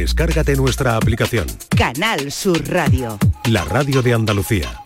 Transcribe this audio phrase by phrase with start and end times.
[0.00, 1.46] Descárgate nuestra aplicación.
[1.76, 3.18] Canal Sur Radio.
[3.50, 4.80] La radio de Andalucía.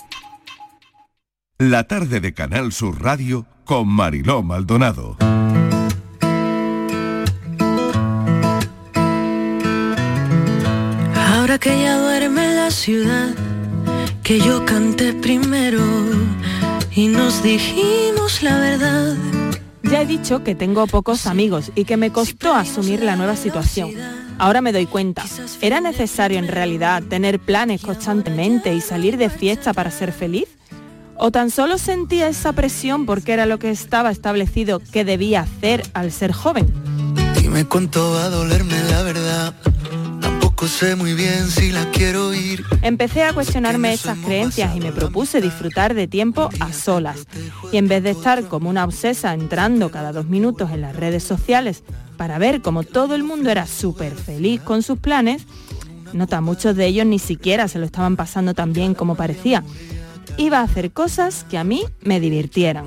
[1.57, 5.17] La tarde de Canal Sur Radio con Mariló Maldonado.
[11.15, 13.37] Ahora que ya duerme la ciudad,
[14.25, 15.81] que yo canté primero
[16.91, 19.17] y nos dijimos la verdad.
[19.85, 24.24] Ya he dicho que tengo pocos amigos y que me costó asumir la nueva situación.
[24.39, 25.25] Ahora me doy cuenta,
[25.61, 30.49] ¿era necesario en realidad tener planes constantemente y salir de fiesta para ser feliz?
[31.17, 35.83] ¿O tan solo sentía esa presión porque era lo que estaba establecido que debía hacer
[35.95, 36.67] al ser joven?
[37.55, 39.55] A dolerme la verdad.
[40.65, 42.65] Tampoco sé muy bien si la quiero oír.
[42.81, 47.27] Empecé a cuestionarme esas creencias y me propuse disfrutar de tiempo a solas.
[47.71, 51.23] Y en vez de estar como una obsesa entrando cada dos minutos en las redes
[51.23, 51.85] sociales
[52.17, 55.45] para ver cómo todo el mundo era súper feliz con sus planes,
[56.15, 59.63] nota, muchos de ellos ni siquiera se lo estaban pasando tan bien como parecía.
[60.39, 62.87] Iba a hacer cosas que a mí me divirtieran.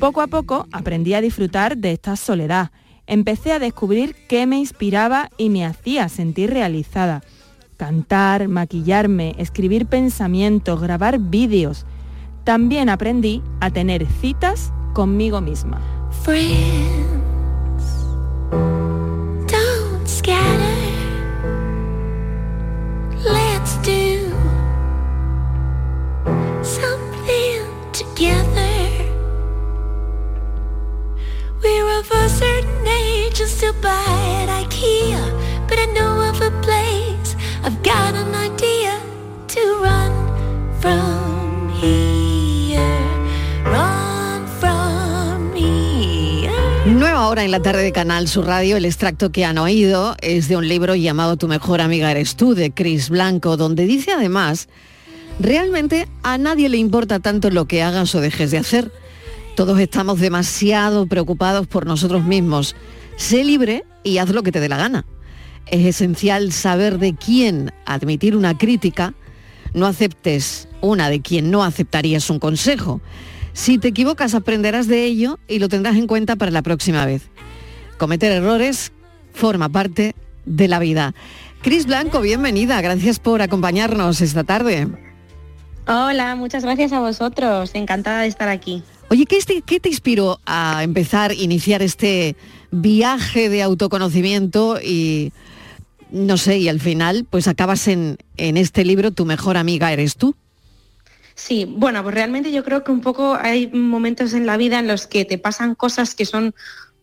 [0.00, 2.70] Poco a poco aprendí a disfrutar de esta soledad.
[3.08, 7.22] Empecé a descubrir qué me inspiraba y me hacía sentir realizada.
[7.78, 11.86] Cantar, maquillarme, escribir pensamientos, grabar vídeos.
[12.44, 15.80] También aprendí a tener citas conmigo misma.
[19.46, 20.76] Don't scatter.
[23.24, 24.30] Let's do
[26.62, 28.68] something together.
[37.62, 38.98] I've got an idea
[39.46, 40.12] to run
[40.80, 42.80] from here.
[43.64, 44.78] Run from.
[46.86, 48.76] Nueva hora en la tarde de Canal Sur Radio.
[48.76, 52.54] El extracto que han oído es de un libro llamado Tu mejor amiga eres tú,
[52.54, 54.68] de Chris Blanco, donde dice además,
[55.38, 58.90] realmente a nadie le importa tanto lo que hagas o dejes de hacer.
[59.54, 62.74] Todos estamos demasiado preocupados por nosotros mismos.
[63.18, 65.04] Sé libre y haz lo que te dé la gana.
[65.66, 69.12] Es esencial saber de quién admitir una crítica.
[69.74, 73.02] No aceptes una de quien no aceptarías un consejo.
[73.52, 77.22] Si te equivocas aprenderás de ello y lo tendrás en cuenta para la próxima vez.
[77.98, 78.92] Cometer errores
[79.34, 80.14] forma parte
[80.46, 81.12] de la vida.
[81.60, 82.80] Cris Blanco, bienvenida.
[82.80, 84.86] Gracias por acompañarnos esta tarde.
[85.88, 87.72] Hola, muchas gracias a vosotros.
[87.74, 88.84] Encantada de estar aquí.
[89.10, 92.36] Oye, ¿qué te, qué te inspiró a empezar, iniciar este
[92.70, 95.32] viaje de autoconocimiento y,
[96.10, 100.16] no sé, y al final pues acabas en, en este libro, Tu mejor amiga eres
[100.16, 100.34] tú?
[101.34, 104.88] Sí, bueno, pues realmente yo creo que un poco hay momentos en la vida en
[104.88, 106.52] los que te pasan cosas que son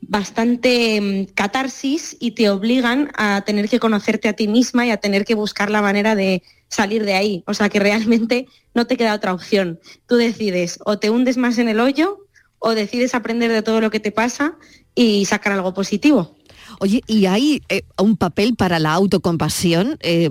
[0.01, 4.97] bastante mm, catarsis y te obligan a tener que conocerte a ti misma y a
[4.97, 7.43] tener que buscar la manera de salir de ahí.
[7.47, 9.79] O sea que realmente no te queda otra opción.
[10.05, 12.24] Tú decides o te hundes más en el hoyo
[12.59, 14.55] o decides aprender de todo lo que te pasa
[14.95, 16.35] y sacar algo positivo.
[16.79, 19.97] Oye, ¿y hay eh, un papel para la autocompasión?
[20.01, 20.29] Eh,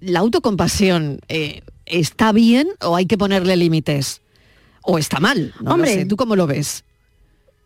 [0.00, 4.22] ¿La autocompasión eh, está bien o hay que ponerle límites?
[4.82, 5.54] ¿O está mal?
[5.60, 5.94] No lo Hombre.
[5.94, 6.06] sé.
[6.06, 6.84] ¿Tú cómo lo ves?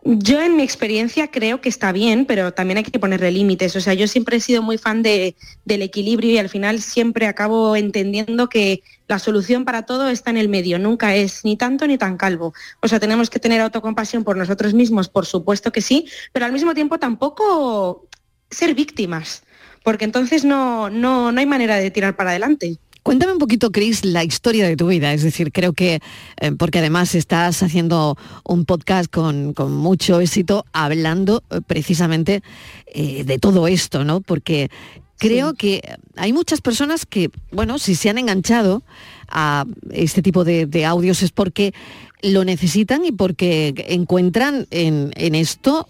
[0.04, 3.76] Yo en mi experiencia creo que está bien, pero también hay que ponerle límites.
[3.76, 7.26] O sea, yo siempre he sido muy fan de- del equilibrio y al final siempre
[7.28, 11.86] acabo entendiendo que la solución para todo está en el medio, nunca es ni tanto
[11.86, 12.52] ni tan calvo.
[12.80, 16.52] O sea, tenemos que tener autocompasión por nosotros mismos, por supuesto que sí, pero al
[16.52, 18.08] mismo tiempo tampoco
[18.50, 19.44] ser víctimas,
[19.84, 22.76] porque entonces no, no, no hay manera de tirar para adelante.
[23.02, 25.12] Cuéntame un poquito, Cris, la historia de tu vida.
[25.12, 26.00] Es decir, creo que,
[26.40, 32.42] eh, porque además estás haciendo un podcast con, con mucho éxito, hablando eh, precisamente
[32.86, 34.20] eh, de todo esto, ¿no?
[34.20, 34.70] Porque
[35.18, 35.82] creo que
[36.16, 38.84] hay muchas personas que, bueno, si se han enganchado
[39.28, 41.74] a este tipo de, de audios es porque
[42.22, 45.86] lo necesitan y porque encuentran en, en esto,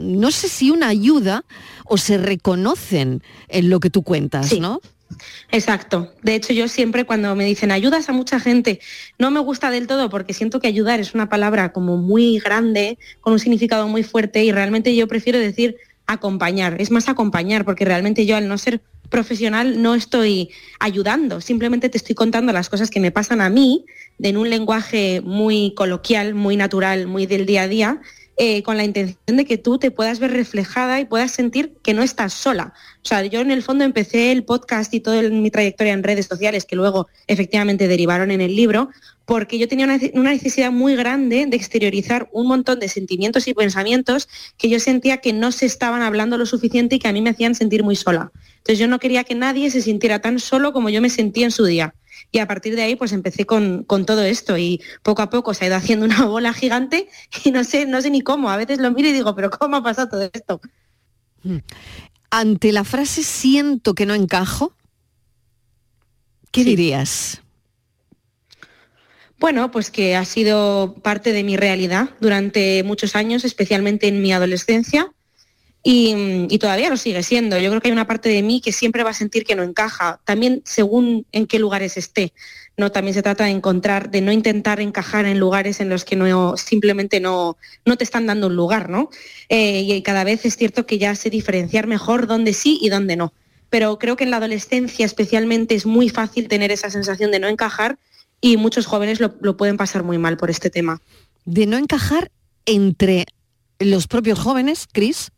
[0.00, 1.44] no sé si una ayuda
[1.84, 4.80] o se reconocen en lo que tú cuentas, ¿no?
[5.52, 6.12] Exacto.
[6.22, 8.80] De hecho, yo siempre cuando me dicen ayudas a mucha gente,
[9.18, 12.98] no me gusta del todo porque siento que ayudar es una palabra como muy grande,
[13.20, 15.76] con un significado muy fuerte y realmente yo prefiero decir
[16.06, 16.80] acompañar.
[16.80, 20.50] Es más acompañar porque realmente yo al no ser profesional no estoy
[20.80, 23.86] ayudando, simplemente te estoy contando las cosas que me pasan a mí
[24.18, 28.00] en un lenguaje muy coloquial, muy natural, muy del día a día
[28.38, 31.94] eh, con la intención de que tú te puedas ver reflejada y puedas sentir que
[31.94, 32.74] no estás sola.
[33.02, 36.26] O sea, yo en el fondo empecé el podcast y toda mi trayectoria en redes
[36.26, 38.90] sociales, que luego efectivamente derivaron en el libro,
[39.24, 44.28] porque yo tenía una, necesidad muy grande de exteriorizar un montón de sentimientos y pensamientos
[44.58, 47.30] que yo sentía que no se estaban hablando lo suficiente y que a mí me
[47.30, 48.30] hacían sentir muy sola.
[48.58, 51.52] Entonces yo no quería que nadie se sintiera tan solo como yo me sentía en
[51.52, 51.94] su día.
[52.36, 55.64] Y a partir de ahí pues empecé con, todo esto y poco a poco se
[55.64, 57.08] ha ido haciendo una bola gigante
[57.44, 58.50] y no sé, no sé ni cómo.
[58.50, 60.60] A veces lo miro y digo, pero ¿cómo ha pasado todo esto?
[61.42, 61.60] Hmm.
[62.28, 64.76] Ante la frase siento que no encajo,
[66.50, 67.40] ¿qué dirías?
[69.38, 74.34] Bueno, pues que ha sido parte de mi realidad durante muchos años, especialmente en mi
[74.34, 75.10] adolescencia,
[75.88, 77.58] y, todavía lo sigue siendo.
[77.58, 79.62] Yo creo que hay una parte de mí que siempre va a sentir que no
[79.62, 82.32] encaja, también según en qué lugares esté.
[82.92, 86.18] También se trata de encontrar, de no intentar encajar en lugares en los que
[86.56, 89.10] simplemente no, no te están dando un lugar, ¿no?
[89.48, 93.14] Eh, y cada vez es cierto que ya sé diferenciar mejor dónde sí y dónde
[93.14, 93.32] no.
[93.70, 97.46] Pero creo que en la adolescencia especialmente es muy fácil tener esa sensación de no
[97.46, 97.96] encajar
[98.40, 101.00] y muchos jóvenes lo, lo pueden pasar muy mal por este tema.
[101.44, 102.32] De no encajar
[102.64, 103.26] entre
[103.78, 105.30] los propios jóvenes, Cris.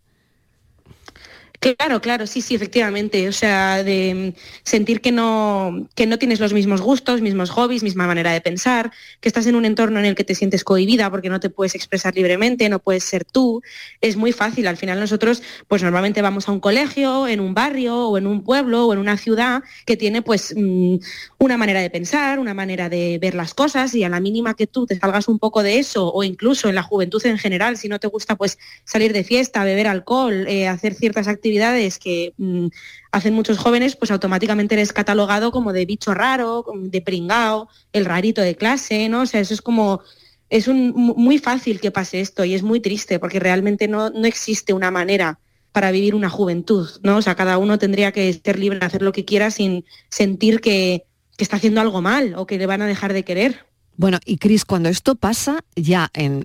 [1.61, 3.29] Claro, claro, sí, sí, efectivamente.
[3.29, 8.07] O sea, de sentir que no, que no tienes los mismos gustos, mismos hobbies, misma
[8.07, 11.29] manera de pensar, que estás en un entorno en el que te sientes cohibida porque
[11.29, 13.61] no te puedes expresar libremente, no puedes ser tú.
[14.01, 14.69] Es muy fácil.
[14.69, 18.45] Al final nosotros, pues normalmente vamos a un colegio, en un barrio o en un
[18.45, 20.97] pueblo o en una ciudad que tiene pues mm,
[21.39, 24.69] una manera de pensar, una manera de ver las cosas y a la mínima que
[24.69, 27.89] tú te salgas un poco de eso o incluso en la juventud en general, si
[27.89, 32.35] no te gusta pues salir de fiesta, beber alcohol, eh, hacer ciertas actividades, actividades que
[32.37, 32.67] mm,
[33.11, 38.43] hacen muchos jóvenes, pues automáticamente eres catalogado como de bicho raro, de pringao, el rarito
[38.43, 39.23] de clase, ¿no?
[39.23, 40.03] O sea, eso es como,
[40.51, 44.27] es un, muy fácil que pase esto y es muy triste porque realmente no, no
[44.27, 45.39] existe una manera
[45.73, 47.17] para vivir una juventud, ¿no?
[47.17, 50.61] O sea, cada uno tendría que ser libre de hacer lo que quiera sin sentir
[50.61, 51.05] que,
[51.37, 53.65] que está haciendo algo mal o que le van a dejar de querer.
[53.97, 56.45] Bueno, y Cris, cuando esto pasa ya en...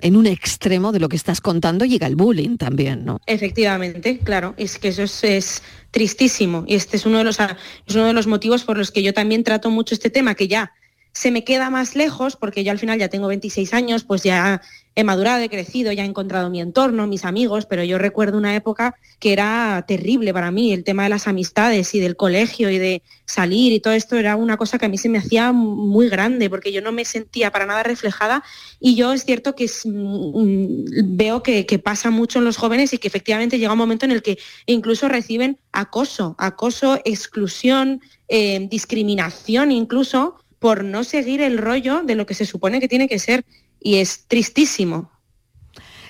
[0.00, 3.20] En un extremo de lo que estás contando llega el bullying también, ¿no?
[3.26, 8.06] Efectivamente, claro, es que eso es, tristísimo y este es uno, de los, es uno
[8.06, 10.72] de los motivos por los que yo también trato mucho este tema, que ya
[11.12, 14.60] se me queda más lejos, porque yo al final ya tengo 26 años, pues ya
[14.98, 18.56] he madurado, he crecido, ya he encontrado mi entorno, mis amigos, pero yo recuerdo una
[18.56, 22.78] época que era terrible para mí, el tema de las amistades y del colegio y
[22.78, 26.08] de salir y todo esto era una cosa que a mí se me hacía muy
[26.08, 28.42] grande porque yo no me sentía para nada reflejada.
[28.80, 33.06] Y yo es cierto que mm, veo que, pasa mucho en los jóvenes y que
[33.06, 34.36] efectivamente llega un momento en el que
[34.66, 42.26] incluso reciben acoso, acoso, exclusión, eh, discriminación incluso por no seguir el rollo de lo
[42.26, 43.44] que se supone que tiene que ser
[43.80, 45.10] y es tristísimo.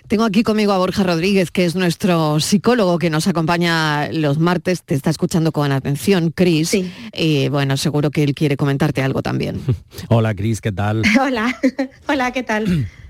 [0.08, 4.82] Tengo aquí conmigo a Borja Rodríguez, que es nuestro psicólogo que nos acompaña los martes.
[4.82, 6.74] Te está escuchando con atención, Cris.
[7.12, 9.60] Y bueno, seguro que él quiere comentarte algo también.
[10.08, 11.02] Hola, Cris, ¿qué tal?
[11.20, 11.54] Hola,
[12.08, 12.88] hola, ¿qué tal?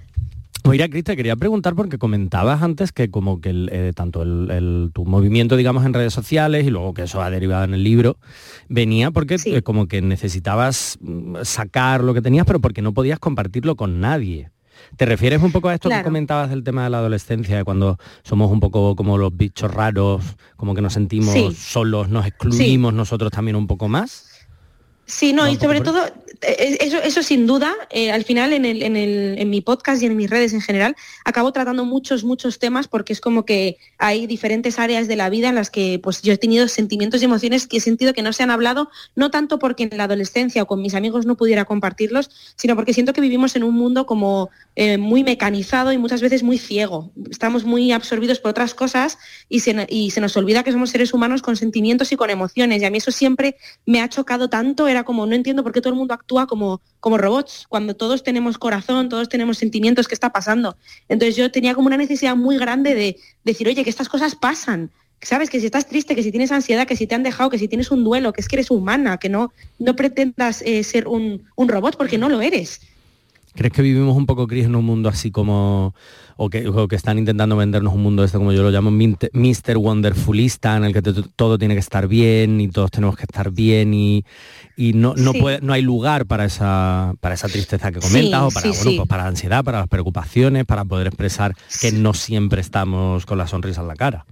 [0.69, 5.07] Oye, Cris, te quería preguntar porque comentabas antes que como que eh, tanto el, tu
[5.07, 8.19] movimiento, digamos, en redes sociales y luego que eso ha derivado en el libro,
[8.69, 13.19] venía porque eh, como que necesitabas mm, sacar lo que tenías, pero porque no podías
[13.19, 14.51] compartirlo con nadie.
[14.97, 18.51] ¿Te refieres un poco a esto que comentabas del tema de la adolescencia, cuando somos
[18.53, 20.23] un poco como los bichos raros,
[20.57, 24.29] como que nos sentimos solos, nos excluimos nosotros también un poco más?
[25.09, 26.03] Sí, no, y sobre todo,
[26.41, 30.07] eso, eso sin duda, eh, al final en, el, en, el, en mi podcast y
[30.07, 34.27] en mis redes en general, acabo tratando muchos, muchos temas porque es como que hay
[34.27, 37.67] diferentes áreas de la vida en las que pues yo he tenido sentimientos y emociones
[37.67, 40.67] que he sentido que no se han hablado, no tanto porque en la adolescencia o
[40.67, 44.51] con mis amigos no pudiera compartirlos, sino porque siento que vivimos en un mundo como
[44.77, 47.11] eh, muy mecanizado y muchas veces muy ciego.
[47.31, 49.19] Estamos muy absorbidos por otras cosas
[49.49, 52.83] y se, y se nos olvida que somos seres humanos con sentimientos y con emociones.
[52.83, 55.93] Y a mí eso siempre me ha chocado tanto, como, no entiendo por qué todo
[55.93, 56.15] el mundo
[56.47, 60.77] como, como robots, cuando todos tenemos corazón, todos tenemos sentimientos, ¿qué está pasando?
[61.09, 64.91] Entonces yo tenía como una necesidad muy grande de decir, oye, que estas cosas pasan,
[65.21, 67.59] sabes que si estás triste, que si tienes ansiedad, que si te han dejado, que
[67.59, 71.09] si tienes un duelo, que es que eres humana, que no, no pretendas eh, ser
[71.09, 72.81] un, un robot porque no lo eres.
[73.59, 75.93] ¿Crees que vivimos un poco, Cris, en un mundo así como,
[76.37, 79.79] o que, que, están intentando vendernos un mundo este, como yo lo llamo, Mr.
[79.79, 83.95] Wonderfulista, en el que todo tiene que estar bien y todos tenemos que estar bien
[83.95, 84.25] y,
[84.77, 88.69] no, no, puede, no hay lugar para esa, para esa tristeza que comentas o para,
[88.69, 93.27] bueno, pues para la ansiedad, para las preocupaciones, para poder expresar que no siempre estamos
[93.27, 94.25] con la sonrisa en la cara?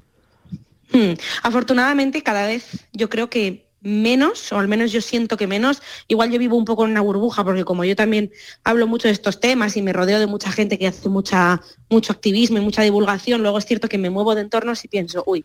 [0.92, 1.14] Hmm.
[1.42, 5.80] Afortunadamente, cada vez yo creo que menos, o al menos yo siento que menos.
[6.08, 8.32] Igual yo vivo un poco en una burbuja, porque como yo también
[8.64, 12.12] hablo mucho de estos temas y me rodeo de mucha gente que hace mucha, mucho
[12.12, 15.44] activismo y mucha divulgación, luego es cierto que me muevo de entornos y pienso, uy,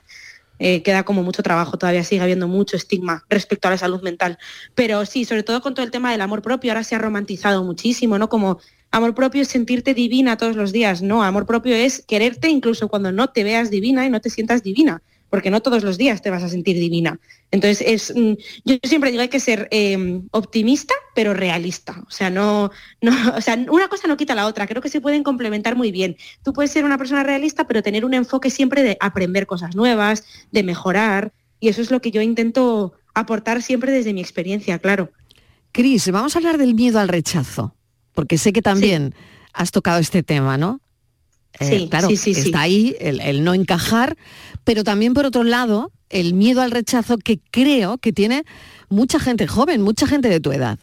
[0.59, 4.37] eh, queda como mucho trabajo, todavía sigue habiendo mucho estigma respecto a la salud mental.
[4.75, 7.63] Pero sí, sobre todo con todo el tema del amor propio, ahora se ha romantizado
[7.63, 8.29] muchísimo, ¿no?
[8.29, 8.59] Como
[8.91, 13.11] amor propio es sentirte divina todos los días, no, amor propio es quererte incluso cuando
[13.11, 15.01] no te veas divina y no te sientas divina
[15.31, 17.19] porque no todos los días te vas a sentir divina.
[17.51, 18.33] Entonces, es, mm,
[18.65, 22.03] yo siempre digo hay que ser em, optimista, pero realista.
[22.05, 22.69] O sea, no,
[23.01, 24.67] no, o sea, una cosa no quita la otra.
[24.67, 26.17] Creo que se pueden complementar muy bien.
[26.43, 30.25] Tú puedes ser una persona realista, pero tener un enfoque siempre de aprender cosas nuevas,
[30.51, 31.31] de mejorar.
[31.61, 35.11] Y eso es lo que yo intento aportar siempre desde mi experiencia, claro.
[35.71, 37.73] Cris, vamos a hablar del miedo al rechazo,
[38.13, 39.15] porque sé que también
[39.53, 40.81] has tocado este tema, ¿no?
[41.59, 44.17] Eh, sí, claro, sí, está ahí el, no encajar,
[44.63, 48.43] pero también por otro lado el miedo al rechazo que creo que tiene
[48.89, 50.79] mucha gente joven, mucha gente de tu edad.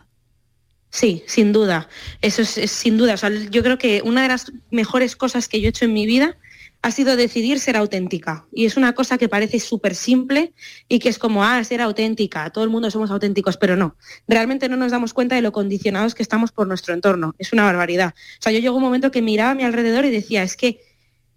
[0.91, 1.89] Sí, sin duda.
[2.23, 3.17] Eso es, sin duda.
[3.51, 6.37] yo creo que una de las mejores cosas que yo he hecho en mi vida
[6.83, 8.47] ha sido decidir ser auténtica.
[8.53, 10.53] Y es una cosa que parece súper simple
[10.89, 13.97] y que es como, ah, ser auténtica, todo el mundo somos auténticos, pero no.
[14.29, 17.35] Realmente no nos damos cuenta de lo condicionados que estamos por nuestro entorno.
[17.39, 18.15] Es una barbaridad.
[18.39, 20.81] O sea, yo llegó un momento que miraba a mi alrededor y decía, es que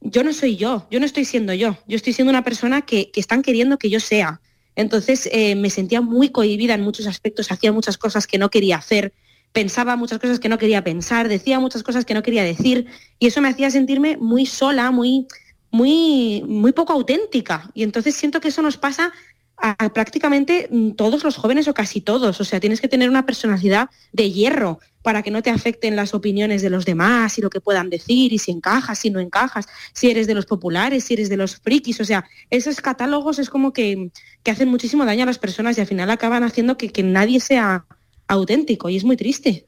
[0.02, 3.12] yo no soy yo, yo no estoy siendo yo, yo estoy siendo una persona que,
[3.16, 4.42] están queriendo que yo sea.
[4.76, 8.78] Entonces eh, me sentía muy cohibida en muchos aspectos, hacía muchas cosas que no quería
[8.78, 9.14] hacer,
[9.52, 12.88] pensaba muchas cosas que no quería pensar, decía muchas cosas que no quería decir
[13.20, 15.28] y eso me hacía sentirme muy sola, muy,
[15.72, 17.70] muy, muy poco auténtica.
[17.74, 19.12] Y entonces siento que eso nos pasa
[19.58, 22.40] a, prácticamente mm, todos los jóvenes o casi todos.
[22.40, 26.14] O sea, tienes que tener una personalidad de hierro para que no te afecten las
[26.14, 29.68] opiniones de los demás y lo que puedan decir y si encajas, si no encajas,
[29.94, 32.00] si eres de los populares, si eres de los frikis.
[32.02, 34.12] O sea, esos catálogos es como que,
[34.44, 37.40] que hacen muchísimo daño a las personas y al final acaban haciendo que, que nadie
[37.40, 37.86] sea
[38.32, 39.68] auténtico y es muy triste.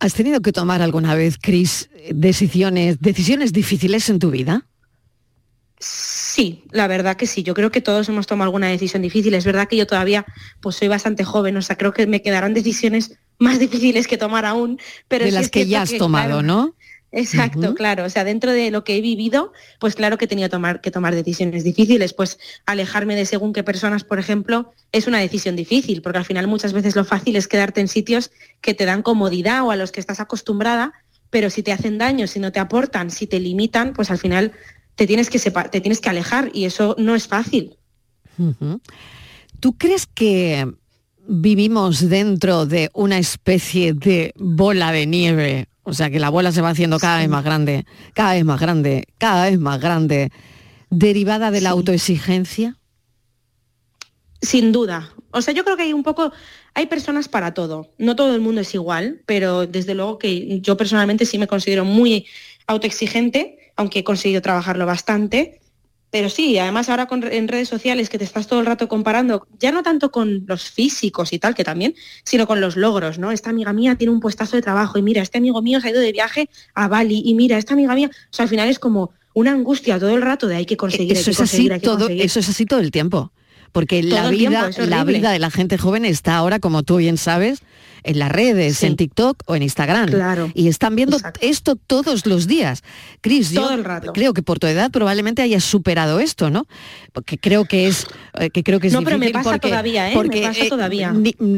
[0.00, 4.66] ¿Has tenido que tomar alguna vez, Cris, decisiones, decisiones difíciles en tu vida?
[5.80, 7.42] Sí, la verdad que sí.
[7.42, 9.34] Yo creo que todos hemos tomado alguna decisión difícil.
[9.34, 10.24] Es verdad que yo todavía
[10.60, 14.44] pues soy bastante joven, o sea, creo que me quedarán decisiones más difíciles que tomar
[14.44, 14.78] aún.
[15.08, 16.76] Pero de las que ya has tomado, ¿no?
[17.10, 18.04] Exacto, claro.
[18.04, 20.90] O sea, dentro de lo que he vivido, pues claro que he tenido tomar, que
[20.90, 22.12] tomar decisiones difíciles.
[22.12, 26.46] Pues alejarme de según qué personas, por ejemplo, es una decisión difícil, porque al final
[26.48, 29.90] muchas veces lo fácil es quedarte en sitios que te dan comodidad o a los
[29.90, 30.92] que estás acostumbrada,
[31.30, 34.52] pero si te hacen daño, si no te aportan, si te limitan, pues al final
[34.94, 37.76] te tienes que, te tienes que alejar y eso no es fácil.
[39.60, 40.66] ¿Tú crees que
[41.26, 46.60] vivimos dentro de una especie de bola de nieve o sea que la bola se
[46.60, 50.30] va haciendo cada vez más grande, cada vez más grande, cada vez más grande,
[50.90, 52.76] derivada de la autoexigencia.
[54.42, 55.14] Sin duda.
[55.30, 56.30] O sea, yo creo que hay un poco,
[56.74, 57.90] hay personas para todo.
[57.96, 61.86] No todo el mundo es igual, pero desde luego que yo personalmente sí me considero
[61.86, 62.26] muy
[62.66, 65.60] autoexigente, aunque he conseguido trabajarlo bastante.
[66.10, 69.72] Pero sí, además ahora en redes sociales que te estás todo el rato comparando, ya
[69.72, 73.30] no tanto con los físicos y tal, que también, sino con los logros, ¿no?
[73.30, 75.90] Esta amiga mía tiene un puestazo de trabajo y mira, este amigo mío se ha
[75.90, 78.78] ido de viaje a Bali y mira, esta amiga mía, o sea, al final es
[78.78, 82.40] como una angustia todo el rato de hay que conseguir, eso es así todo, Eso
[82.40, 83.32] es así todo el tiempo.
[83.72, 87.60] Porque la vida, la vida de la gente joven está ahora, como tú bien sabes,
[88.02, 90.08] en las redes, en TikTok o en Instagram.
[90.08, 90.50] Claro.
[90.54, 92.82] Y están viendo esto todos los días.
[93.20, 93.68] Cris, yo
[94.14, 96.66] creo que por tu edad probablemente hayas superado esto, ¿no?
[97.12, 98.06] Porque creo que es
[98.38, 100.14] eh, que creo que es No, pero me pasa todavía, ¿eh?
[100.14, 101.14] Porque, me pasa eh, todavía.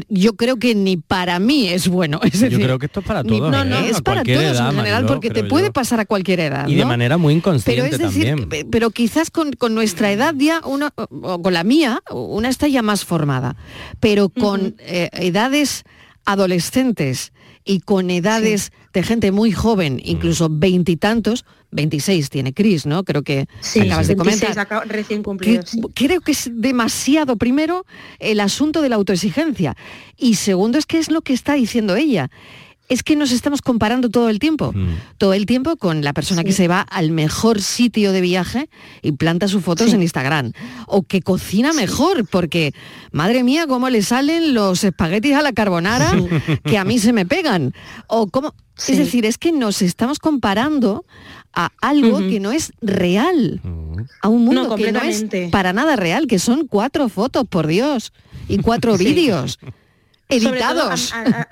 [0.08, 2.20] yo creo que ni para mí es bueno.
[2.32, 3.50] yo creo que esto es para todos.
[3.50, 3.90] no, no, ¿eh?
[3.90, 6.68] es para todos en general porque te puede pasar a cualquier edad.
[6.68, 10.92] Y de manera muy inconsciente pero es decir, Pero quizás con, nuestra edad ya, una,
[10.96, 13.56] o con la mía, una está ya más formada.
[14.00, 15.84] Pero con edades
[16.24, 17.32] adolescentes
[17.64, 23.04] y con edades de gente muy joven, incluso veintitantos, 26 tiene Cris, ¿no?
[23.04, 23.46] Creo que
[23.80, 24.68] acabas de comentar.
[24.86, 25.62] recién cumplido.
[25.94, 27.84] Creo que es demasiado, primero,
[28.18, 29.76] el asunto de la autoexigencia.
[30.16, 32.30] Y segundo, es que es lo que está diciendo ella
[32.90, 34.96] es que nos estamos comparando todo el tiempo, mm.
[35.16, 38.68] todo el tiempo con la persona que se va al mejor sitio de viaje
[39.00, 40.52] y planta sus fotos en Instagram,
[40.88, 42.74] o que cocina mejor, porque
[43.12, 46.12] madre mía, cómo le salen los espaguetis a la carbonara
[46.64, 47.72] que a mí se me pegan,
[48.08, 48.54] o cómo,
[48.88, 51.06] es decir, es que nos estamos comparando
[51.52, 53.60] a algo que no es real,
[54.20, 58.12] a un mundo que no es para nada real, que son cuatro fotos, por Dios,
[58.48, 59.60] y cuatro vídeos
[60.28, 61.12] editados.
[61.12, 61.46] a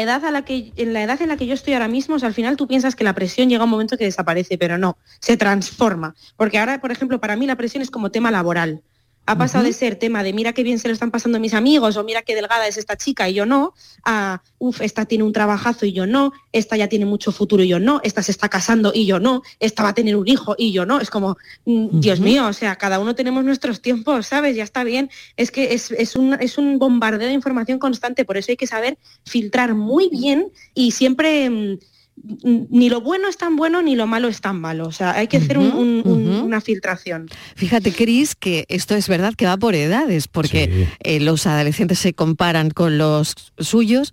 [0.00, 2.34] edad a la que en la edad en la que yo estoy ahora mismo, al
[2.34, 5.36] final tú piensas que la presión llega a un momento que desaparece, pero no, se
[5.36, 8.82] transforma, porque ahora, por ejemplo, para mí la presión es como tema laboral.
[9.30, 11.96] Ha pasado de ser tema de mira qué bien se lo están pasando mis amigos
[11.96, 15.32] o mira qué delgada es esta chica y yo no, a uff, esta tiene un
[15.32, 18.48] trabajazo y yo no, esta ya tiene mucho futuro y yo no, esta se está
[18.48, 21.00] casando y yo no, esta va a tener un hijo y yo no.
[21.00, 24.56] Es como, mm, Dios mío, o sea, cada uno tenemos nuestros tiempos, ¿sabes?
[24.56, 25.10] Ya está bien.
[25.36, 28.66] Es que es, es, un, es un bombardeo de información constante, por eso hay que
[28.66, 31.78] saber filtrar muy bien y siempre mm,
[32.22, 34.86] ni lo bueno es tan bueno ni lo malo es tan malo.
[34.86, 37.28] O sea, hay que hacer una filtración.
[37.56, 42.12] Fíjate, Cris, que esto es verdad que va por edades, porque eh, los adolescentes se
[42.12, 44.12] comparan con los suyos.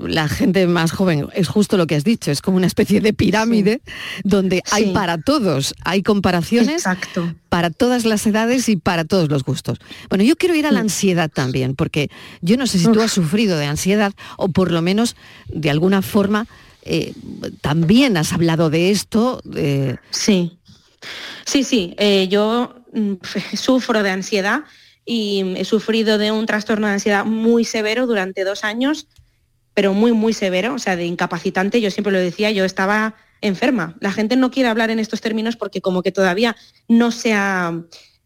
[0.00, 3.12] La gente más joven, es justo lo que has dicho, es como una especie de
[3.12, 3.82] pirámide
[4.22, 6.84] donde hay para todos, hay comparaciones
[7.50, 9.78] para todas las edades y para todos los gustos.
[10.08, 12.10] Bueno, yo quiero ir a la ansiedad también, porque
[12.40, 15.16] yo no sé si tú has sufrido de ansiedad o por lo menos
[15.48, 16.46] de alguna forma
[16.84, 17.14] eh,
[17.60, 19.42] también has hablado de esto.
[20.10, 20.58] Sí,
[21.44, 21.94] sí, sí.
[21.98, 23.14] Eh, yo mm,
[23.56, 24.64] sufro de ansiedad
[25.04, 29.06] y he sufrido de un trastorno de ansiedad muy severo durante dos años,
[29.74, 31.80] pero muy, muy severo, o sea, de incapacitante.
[31.80, 33.96] Yo siempre lo decía, yo estaba enferma.
[34.00, 36.56] La gente no quiere hablar en estos términos porque como que todavía
[36.88, 37.82] no se ha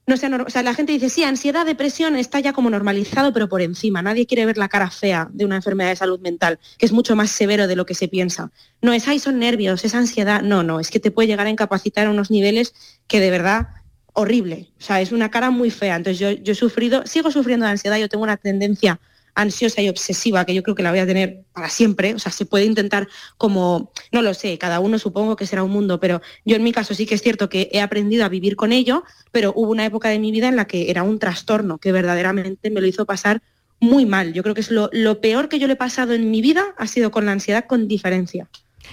[0.09, 3.49] no sea o sea, la gente dice, sí, ansiedad, depresión está ya como normalizado, pero
[3.49, 4.01] por encima.
[4.01, 7.15] Nadie quiere ver la cara fea de una enfermedad de salud mental, que es mucho
[7.15, 8.51] más severo de lo que se piensa.
[8.81, 10.41] No es, ay, son nervios, es ansiedad.
[10.41, 12.73] No, no, es que te puede llegar a incapacitar a unos niveles
[13.07, 13.69] que de verdad
[14.15, 14.71] horrible.
[14.79, 15.97] O sea, es una cara muy fea.
[15.97, 18.99] Entonces yo, yo he sufrido, sigo sufriendo de ansiedad, yo tengo una tendencia
[19.39, 22.13] ansiosa y obsesiva, que yo creo que la voy a tener para siempre.
[22.15, 25.71] O sea, se puede intentar como, no lo sé, cada uno supongo que será un
[25.71, 28.57] mundo, pero yo en mi caso sí que es cierto que he aprendido a vivir
[28.57, 31.79] con ello, pero hubo una época de mi vida en la que era un trastorno
[31.79, 33.41] que verdaderamente me lo hizo pasar
[33.79, 34.33] muy mal.
[34.33, 36.75] Yo creo que es lo, lo peor que yo le he pasado en mi vida
[36.77, 38.49] ha sido con la ansiedad con diferencia.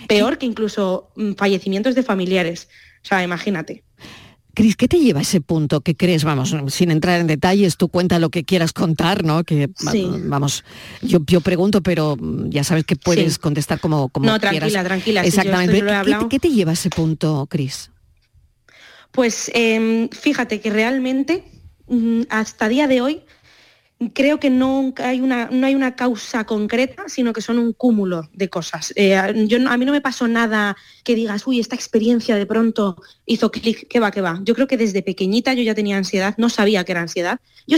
[0.08, 2.70] Peor que incluso mm, fallecimientos de familiares.
[3.04, 3.84] O sea, imagínate.
[4.56, 7.90] Cris, ¿qué te lleva a ese punto que crees, vamos, sin entrar en detalles, tú
[7.90, 9.44] cuenta lo que quieras contar, ¿no?
[9.44, 9.70] Que
[10.24, 10.64] vamos,
[11.02, 15.24] yo, yo pregunto, pero ya sabes que puedes contestar como, como no, tranquila, tranquila.
[15.24, 15.84] Exactamente.
[16.30, 17.92] ¿Qué, te lleva a ese punto, Cris?
[19.12, 21.44] Pues em, fíjate que realmente
[21.88, 23.22] mm, hasta día de hoy
[24.14, 28.30] creo que no hay una, no hay una causa concreta, sino que son un cúmulo
[28.34, 28.94] de cosas.
[28.96, 33.02] Eh, yo, a mí no me pasó nada que digas, uy, esta experiencia de pronto
[33.26, 34.40] hizo clic, que va, que va.
[34.44, 37.40] Yo creo que desde pequeñita yo ya tenía ansiedad, no sabía que era ansiedad.
[37.68, 37.78] Yo,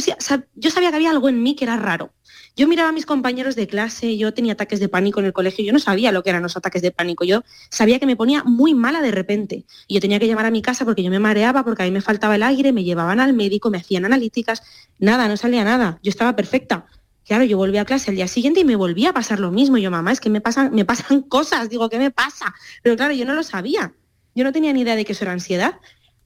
[0.56, 2.12] yo sabía que había algo en mí que era raro.
[2.58, 5.64] Yo miraba a mis compañeros de clase, yo tenía ataques de pánico en el colegio,
[5.64, 8.44] yo no sabía lo que eran los ataques de pánico, yo sabía que me ponía
[8.44, 11.20] muy mala de repente y yo tenía que llamar a mi casa porque yo me
[11.20, 14.64] mareaba, porque a mí me faltaba el aire, me llevaban al médico, me hacían analíticas,
[14.98, 16.88] nada, no salía nada, yo estaba perfecta.
[17.28, 19.78] Claro, yo volví a clase el día siguiente y me volvía a pasar lo mismo.
[19.78, 22.56] Yo, mamá, es que me pasan, me pasan cosas, digo, ¿qué me pasa?
[22.82, 23.94] Pero claro, yo no lo sabía.
[24.34, 25.76] Yo no tenía ni idea de que eso era ansiedad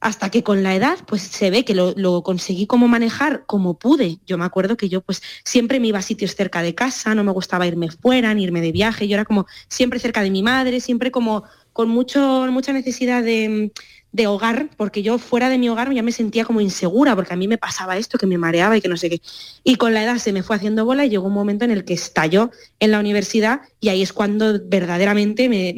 [0.01, 4.17] hasta que con la edad pues se ve que lo, conseguí como manejar como pude.
[4.25, 7.23] Yo me acuerdo que yo pues siempre me iba a sitios cerca de casa, no
[7.23, 10.41] me gustaba irme fuera, ni irme de viaje, yo era como siempre cerca de mi
[10.41, 13.71] madre, siempre como con mucho, mucha necesidad de,
[14.11, 17.37] de hogar, porque yo fuera de mi hogar ya me sentía como insegura, porque a
[17.37, 19.21] mí me pasaba esto, que me mareaba y que no sé qué.
[19.63, 21.85] Y con la edad se me fue haciendo bola y llegó un momento en el
[21.85, 25.77] que estalló en la universidad y ahí es cuando verdaderamente me,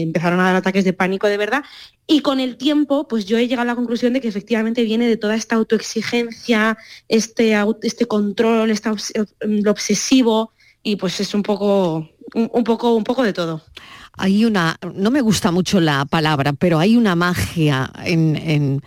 [0.00, 1.62] empezaron a dar ataques de pánico de verdad.
[2.06, 5.06] Y con el tiempo, pues yo he llegado a la conclusión de que efectivamente viene
[5.06, 8.90] de toda esta autoexigencia, este, este control, este,
[9.40, 13.62] lo obsesivo, y pues es un poco, un poco, un poco de todo
[14.16, 18.82] hay una, no me gusta mucho la palabra, pero hay una magia en,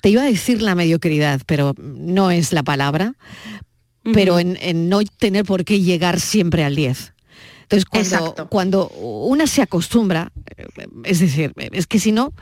[0.00, 3.14] te iba a decir la mediocridad, pero no es la palabra,
[4.02, 7.12] pero en, no tener por qué llegar siempre al 10.
[7.62, 10.32] Entonces, cuando, cuando una se acostumbra,
[11.04, 12.34] es decir, es que si no,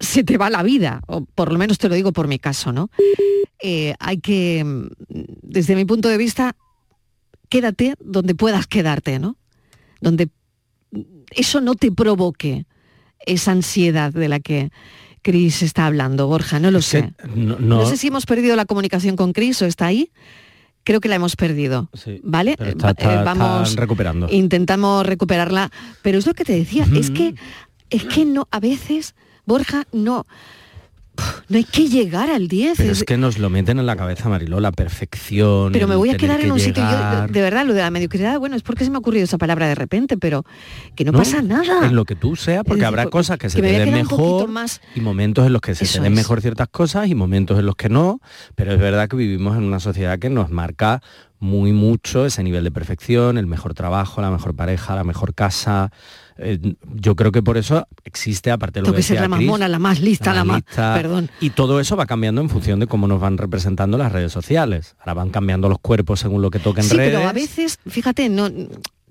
[0.00, 2.72] se te va la vida, o por lo menos te lo digo por mi caso,
[2.72, 2.90] ¿no?
[3.62, 4.64] Eh, hay que,
[5.08, 6.56] desde mi punto de vista,
[7.48, 9.36] quédate donde puedas quedarte, ¿no?
[10.00, 10.28] Donde
[11.36, 12.66] eso no te provoque
[13.24, 14.70] esa ansiedad de la que
[15.22, 17.12] Cris está hablando, Borja, no lo sé.
[17.34, 20.10] No, sé si hemos perdido la comunicación con Cris o está ahí.
[20.84, 21.90] Creo que la hemos perdido,
[22.22, 22.52] ¿vale?
[22.52, 24.28] Eh, eh, vamos recuperando.
[24.30, 25.72] Intentamos recuperarla,
[26.02, 27.34] pero es lo que te decía, es que
[27.90, 30.26] es que no a veces Borja no
[31.48, 32.78] no hay que llegar al 10.
[32.78, 35.72] Pero es, que nos lo meten en la cabeza, Mariló, la perfección.
[35.72, 38.56] Pero me voy a quedar en un sitio, de verdad, lo de la mediocridad, bueno,
[38.56, 40.44] es porque se me ha ocurrido esa palabra de repente, pero
[40.94, 41.86] que no, pasa nada.
[41.86, 44.48] En lo que tú seas, porque habrá cosas que se te den mejor
[44.94, 47.76] y momentos en los que se te den mejor ciertas cosas y momentos en los
[47.76, 48.20] que no,
[48.54, 51.02] pero es verdad que vivimos en una sociedad que nos marca
[51.38, 55.92] muy mucho ese nivel de perfección, el mejor trabajo, la mejor pareja, la mejor casa.
[56.38, 56.58] Eh,
[56.94, 59.38] yo creo que por eso existe, aparte de lo Tengo que que decía la más
[59.38, 60.56] Chris, mona, la más lista, la más...
[60.56, 60.94] lista.
[60.94, 61.30] Perdón.
[61.40, 64.96] Y todo eso va cambiando en función de cómo nos van representando las redes sociales.
[65.00, 67.14] Ahora van cambiando los cuerpos según lo que toca en Sí, redes.
[67.16, 68.50] pero a veces, fíjate, no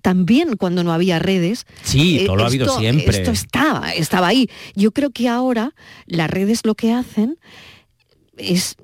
[0.02, 1.66] también cuando no había redes.
[1.82, 3.18] Sí, eh, todo lo ha habido siempre.
[3.18, 4.48] Esto estaba, estaba ahí.
[4.76, 5.74] Yo creo que ahora
[6.06, 7.40] las redes lo que hacen
[8.38, 8.76] es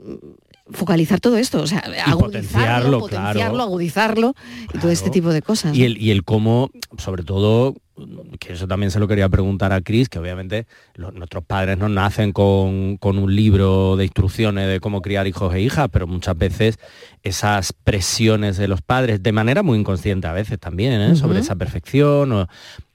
[0.71, 3.61] focalizar todo esto, o sea, agudizarlo, potenciarlo, potenciarlo, claro.
[3.63, 4.35] agudizarlo
[4.73, 5.75] y todo este tipo de cosas.
[5.75, 7.75] Y el, y el cómo, sobre todo,
[8.39, 11.87] que eso también se lo quería preguntar a Cris, que obviamente los- nuestros padres no
[11.89, 16.37] nacen con, con un libro de instrucciones de cómo criar hijos e hijas, pero muchas
[16.37, 16.79] veces
[17.21, 21.15] esas presiones de los padres, de manera muy inconsciente a veces también, ¿eh?
[21.15, 22.47] sobre esa perfección, o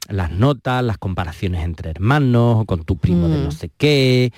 [0.09, 3.53] las notas, las comparaciones entre hermanos, o con tu primo de no Mm.
[3.53, 4.33] sé qué.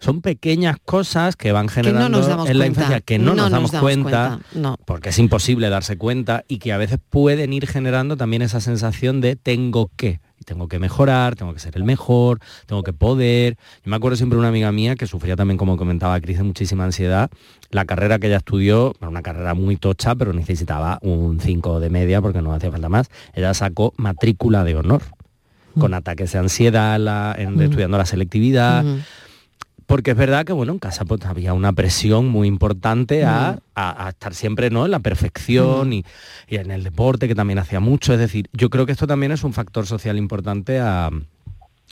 [0.00, 3.70] Son pequeñas cosas que van que no generando en la infancia que no, nos damos
[3.72, 4.38] cuenta,
[4.84, 9.20] porque es imposible darse cuenta y que a veces pueden ir generando también esa sensación
[9.20, 13.56] de tengo que, tengo que mejorar, tengo que ser el mejor, tengo que poder.
[13.84, 16.44] Yo me acuerdo siempre de una amiga mía que sufría también, como comentaba Cris, de
[16.44, 17.28] muchísima ansiedad.
[17.70, 21.90] La carrera que ella estudió, era una carrera muy tocha, pero necesitaba un 5 de
[21.90, 23.08] media porque no hacía falta más.
[23.34, 25.02] Ella sacó matrícula de honor,
[25.78, 27.62] con ataques de ansiedad, la- en- Mm.
[27.62, 28.98] estudiando la selectividad Ujú.
[29.88, 34.06] Porque es verdad que bueno en casa pues había una presión muy importante a, a-
[34.06, 36.04] a estar siempre no en la perfección y,
[36.46, 38.12] y en el deporte que también hacía mucho.
[38.12, 41.10] Es decir yo creo que esto también es un factor social importante a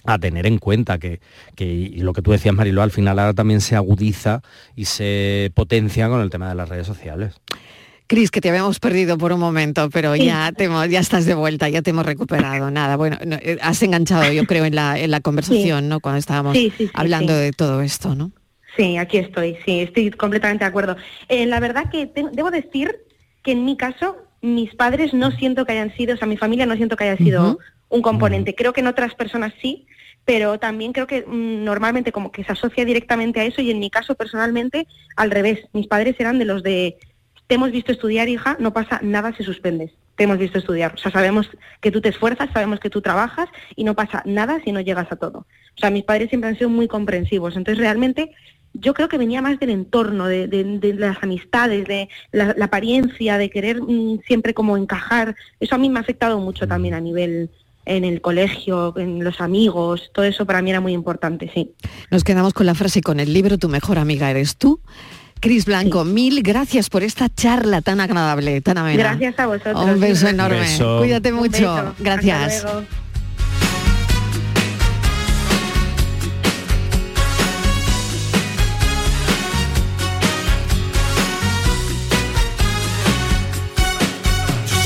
[0.09, 1.21] a tener en cuenta que,
[1.57, 4.41] que y lo que tú decías Marilo al final ahora también se agudiza
[4.77, 7.35] y se potencia con el tema de las redes sociales
[8.09, 10.27] Cris, que te habíamos perdido por un momento, pero Sí.
[10.27, 12.71] ya, te hemos- ya estás de vuelta, ya te hemos recuperado.
[12.71, 15.99] Nada, bueno, no, eh, has enganchado, yo creo, en la, en la conversación, ¿no?
[16.01, 16.57] Cuando estábamos
[16.95, 18.31] hablando de todo esto, ¿no?
[18.77, 20.97] Sí, aquí estoy, sí, estoy completamente de acuerdo.
[21.29, 22.95] Eh, la verdad que te- debo decir
[23.43, 26.67] que en mi caso, mis padres no siento que hayan sido, o sea, mi familia
[26.67, 28.55] no siento que haya sido un componente.
[28.55, 29.87] Creo que en otras personas sí,
[30.25, 33.79] pero también creo que mm, normalmente como que se asocia directamente a eso y en
[33.81, 35.61] mi caso personalmente al revés.
[35.73, 36.99] Mis padres eran de los de,
[37.47, 39.93] te hemos visto estudiar, hija, no pasa nada si suspendes.
[40.17, 40.95] Te hemos visto estudiar.
[40.95, 41.49] O sea, sabemos
[41.81, 45.11] que tú te esfuerzas, sabemos que tú trabajas y no pasa nada si no llegas
[45.13, 45.41] a todo.
[45.41, 47.57] O sea, mis padres siempre han sido muy comprensivos.
[47.57, 48.33] Entonces, realmente,
[48.73, 53.51] yo creo que venía más del entorno, de, las amistades, de la, la apariencia, de
[53.51, 55.37] querer mm, siempre como encajar.
[55.61, 57.51] Eso a mí me ha afectado mucho también a nivel
[57.87, 61.73] en el colegio, en los amigos, todo eso para mí era muy importante, sí.
[62.11, 64.81] Nos quedamos con la frase y con el libro Tu mejor amiga eres tú.
[65.41, 69.03] Cris Blanco, mil gracias por esta charla tan agradable, tan amena.
[69.17, 69.85] Gracias a vosotros.
[69.85, 70.61] Un beso enorme.
[70.61, 70.99] Beso.
[70.99, 71.73] Cuídate mucho.
[71.73, 72.63] Hasta Gracias.
[72.65, 72.83] luego.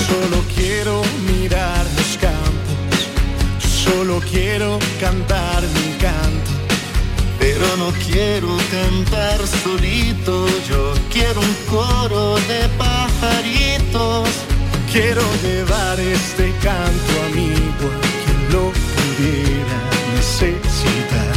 [0.07, 3.09] Solo quiero mirar los campos,
[3.61, 6.40] yo solo quiero cantar mi canto,
[7.61, 14.29] pero no quiero cantar solito, yo quiero un coro de pajaritos,
[14.91, 19.79] quiero llevar este canto amigo a quien lo pudiera
[20.15, 21.35] necesitar.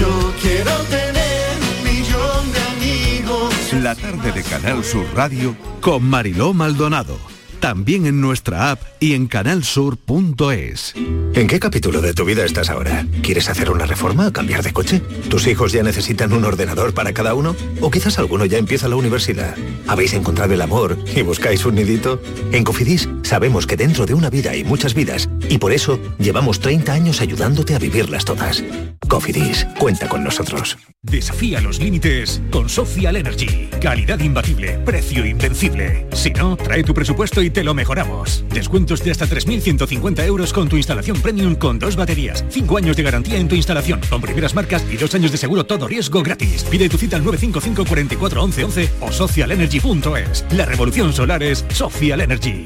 [0.00, 3.72] Yo quiero tener un millón de amigos.
[3.82, 7.31] La tarde de Canal Sur Radio Con Mariló Maldonado.
[7.62, 10.94] También en nuestra app y en canalsur.es.
[10.96, 13.06] ¿En qué capítulo de tu vida estás ahora?
[13.22, 15.00] ¿Quieres hacer una reforma o cambiar de coche?
[15.30, 17.54] ¿Tus hijos ya necesitan un ordenador para cada uno?
[17.80, 19.54] ¿O quizás alguno ya empieza la universidad?
[19.86, 22.20] ¿Habéis encontrado el amor y buscáis un nidito?
[22.50, 26.58] En Cofidis sabemos que dentro de una vida hay muchas vidas y por eso llevamos
[26.58, 28.64] 30 años ayudándote a vivirlas todas.
[29.08, 30.78] Cofidis, cuenta con nosotros.
[31.02, 33.68] Desafía los límites con Social Energy.
[33.80, 36.06] Calidad imbatible, precio invencible.
[36.12, 38.44] Si no, trae tu presupuesto y te lo mejoramos.
[38.48, 43.02] Descuentos de hasta 3.150 euros con tu instalación premium con dos baterías, 5 años de
[43.02, 46.64] garantía en tu instalación, con primeras marcas y dos años de seguro todo riesgo gratis.
[46.64, 50.44] Pide tu cita al 955 44 11 11 o socialenergy.es.
[50.52, 52.64] La revolución solar es Social Energy.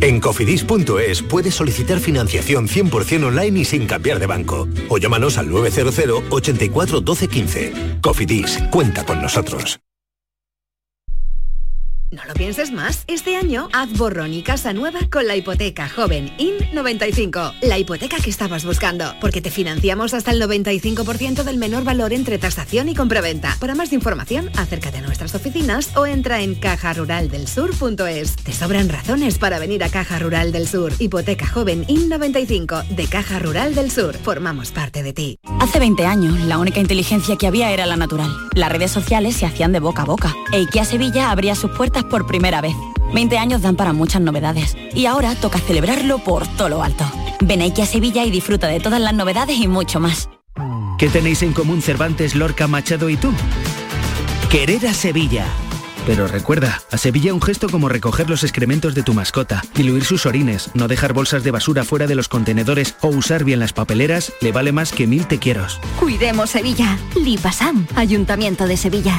[0.00, 4.68] En cofidis.es puedes solicitar financiación 100% online y sin cambiar de banco.
[4.88, 7.72] O llámanos al 900 84 12 15.
[8.02, 9.80] Cofidis, cuenta con nosotros.
[12.14, 13.02] No lo pienses más.
[13.08, 17.54] Este año haz borrón y casa nueva con la hipoteca joven IN95.
[17.62, 19.16] La hipoteca que estabas buscando.
[19.20, 23.56] Porque te financiamos hasta el 95% del menor valor entre tasación y compraventa.
[23.58, 28.36] Para más información, acércate a nuestras oficinas o entra en cajaruraldelsur.es.
[28.36, 30.92] Te sobran razones para venir a Caja Rural del Sur.
[31.00, 34.16] Hipoteca joven IN95 de Caja Rural del Sur.
[34.18, 35.40] Formamos parte de ti.
[35.58, 38.30] Hace 20 años, la única inteligencia que había era la natural.
[38.54, 40.32] Las redes sociales se hacían de boca a boca.
[40.52, 42.74] E IKEA Sevilla abría sus puertas por primera vez.
[43.12, 47.04] 20 años dan para muchas novedades y ahora toca celebrarlo por todo lo alto.
[47.40, 50.28] Ven aquí a Sevilla y disfruta de todas las novedades y mucho más.
[50.98, 53.32] ¿Qué tenéis en común Cervantes, Lorca, Machado y tú?
[54.50, 55.46] Querer a Sevilla.
[56.06, 60.26] Pero recuerda, a Sevilla un gesto como recoger los excrementos de tu mascota, diluir sus
[60.26, 64.32] orines, no dejar bolsas de basura fuera de los contenedores o usar bien las papeleras
[64.40, 65.80] le vale más que mil te quieros.
[65.98, 66.98] Cuidemos Sevilla.
[67.16, 69.18] Lipasam, Ayuntamiento de Sevilla.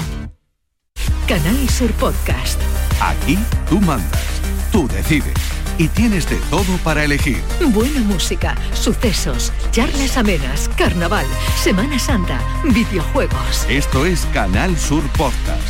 [1.28, 2.62] Canal Sur Podcast.
[3.02, 3.38] Aquí
[3.70, 5.34] tú mandas, tú decides
[5.78, 7.42] y tienes de todo para elegir.
[7.74, 11.26] Buena música, sucesos, charlas amenas, carnaval,
[11.62, 13.66] Semana Santa, videojuegos.
[13.70, 15.62] Esto es Canal Sur Podcast,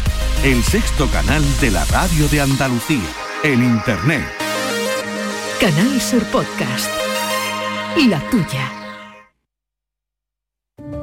[0.43, 3.09] el sexto canal de la radio de Andalucía,
[3.43, 4.25] en Internet.
[5.59, 6.91] Canal Sur Podcast.
[8.07, 8.71] La tuya.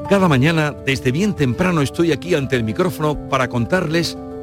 [0.08, 4.16] Cada mañana, desde bien temprano, estoy aquí ante el micrófono para contarles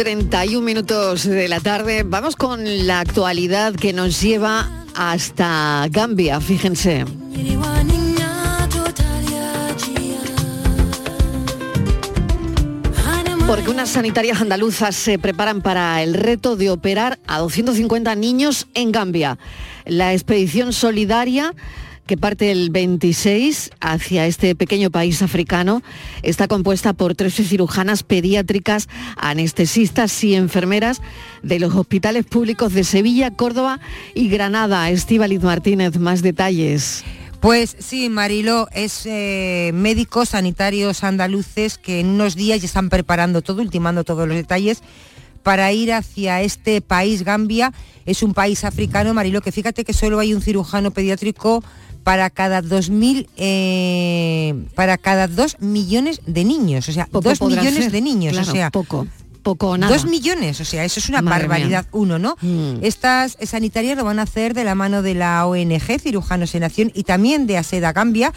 [0.00, 2.04] 31 minutos de la tarde.
[2.06, 7.04] Vamos con la actualidad que nos lleva hasta Gambia, fíjense.
[13.46, 18.92] Porque unas sanitarias andaluzas se preparan para el reto de operar a 250 niños en
[18.92, 19.38] Gambia.
[19.84, 21.54] La expedición solidaria
[22.10, 25.80] que parte el 26 hacia este pequeño país africano
[26.24, 31.02] está compuesta por 13 cirujanas pediátricas, anestesistas y enfermeras
[31.44, 33.78] de los hospitales públicos de Sevilla, Córdoba
[34.12, 34.90] y Granada.
[34.90, 37.04] Estíbaliz Martínez, más detalles.
[37.38, 43.40] Pues sí, Marilo, es eh, médicos sanitarios andaluces que en unos días ya están preparando
[43.40, 44.82] todo, ultimando todos los detalles
[45.42, 47.72] para ir hacia este país, Gambia.
[48.06, 51.62] Es un país africano, Marilo, que fíjate que solo hay un cirujano pediátrico
[52.02, 57.62] para cada 2.000, eh, para cada 2 millones de niños, o sea, Poco 2 podrá
[57.62, 59.06] millones ser, de niños, claro, o sea, poco,
[59.42, 59.92] poco o nada.
[59.92, 61.90] Dos millones, o sea, eso es una Madre barbaridad, mía.
[61.92, 62.36] uno, ¿no?
[62.40, 62.82] Mm.
[62.82, 66.90] Estas sanitarias lo van a hacer de la mano de la ONG Cirujanos en Acción
[66.94, 68.32] y también de ASEDA Gambia.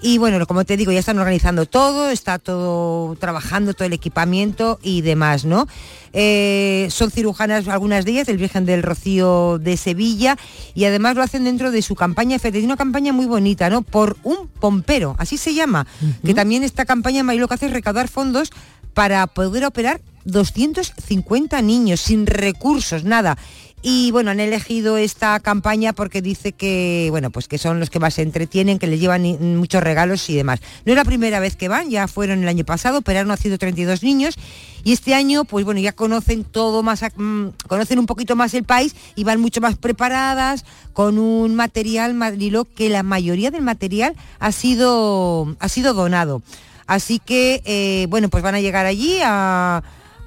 [0.00, 4.78] Y bueno, como te digo, ya están organizando todo, está todo trabajando, todo el equipamiento
[4.82, 5.66] y demás, ¿no?
[6.12, 10.36] Eh, son cirujanas algunas de ellas del Virgen del Rocío de Sevilla
[10.74, 13.82] y además lo hacen dentro de su campaña, tiene una campaña muy bonita, ¿no?
[13.82, 15.86] Por un pompero, así se llama,
[16.24, 18.50] que también esta campaña lo que hace es recaudar fondos
[18.92, 23.38] para poder operar 250 niños sin recursos, nada.
[23.88, 28.00] Y bueno, han elegido esta campaña porque dice que, bueno, pues que son los que
[28.00, 29.22] más se entretienen, que les llevan
[29.56, 30.58] muchos regalos y demás.
[30.84, 34.02] No es la primera vez que van, ya fueron el año pasado, operaron a 132
[34.02, 34.34] niños
[34.82, 38.64] y este año, pues bueno, ya conocen todo más, mm, conocen un poquito más el
[38.64, 44.16] país y van mucho más preparadas con un material, Madrilo, que la mayoría del material
[44.40, 46.42] ha sido, ha sido donado.
[46.88, 49.84] Así que, eh, bueno, pues van a llegar allí a,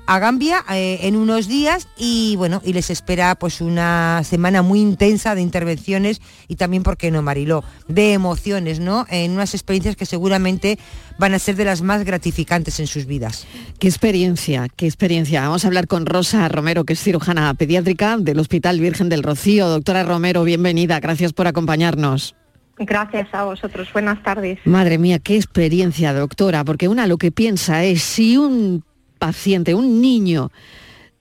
[0.09, 4.81] a Gambia eh, en unos días y bueno, y les espera pues una semana muy
[4.81, 7.63] intensa de intervenciones y también, ¿por qué no, Mariló?
[7.87, 9.05] De emociones, ¿no?
[9.11, 10.79] En unas experiencias que seguramente
[11.19, 13.45] van a ser de las más gratificantes en sus vidas.
[13.77, 15.41] Qué experiencia, qué experiencia.
[15.41, 19.67] Vamos a hablar con Rosa Romero, que es cirujana pediátrica del Hospital Virgen del Rocío.
[19.67, 20.99] Doctora Romero, bienvenida.
[20.99, 22.35] Gracias por acompañarnos.
[22.79, 23.93] Gracias a vosotros.
[23.93, 24.57] Buenas tardes.
[24.65, 28.83] Madre mía, qué experiencia, doctora, porque una lo que piensa es si un
[29.19, 30.51] paciente, un niño,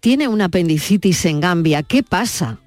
[0.00, 2.58] tiene una apendicitis en Gambia, ¿qué pasa?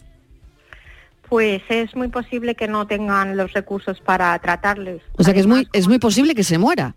[1.29, 5.01] Pues es muy posible que no tengan los recursos para tratarles.
[5.13, 6.93] O sea que es muy, es muy posible que se muera.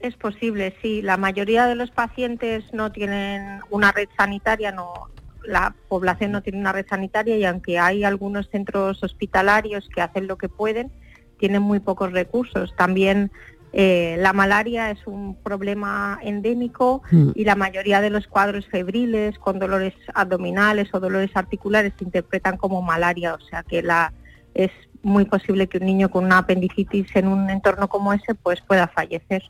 [0.00, 1.00] Es posible, sí.
[1.00, 5.08] La mayoría de los pacientes no tienen una red sanitaria, no,
[5.44, 10.26] la población no tiene una red sanitaria y aunque hay algunos centros hospitalarios que hacen
[10.26, 10.90] lo que pueden,
[11.38, 12.74] tienen muy pocos recursos.
[12.76, 13.30] También
[13.72, 17.30] eh, la malaria es un problema endémico Mm.
[17.34, 22.56] y la mayoría de los cuadros febriles con dolores abdominales o dolores articulares se interpretan
[22.56, 24.12] como malaria, o sea que la
[24.54, 24.70] es
[25.02, 28.86] muy posible que un niño con una apendicitis en un entorno como ese pues pueda
[28.88, 29.42] fallecer.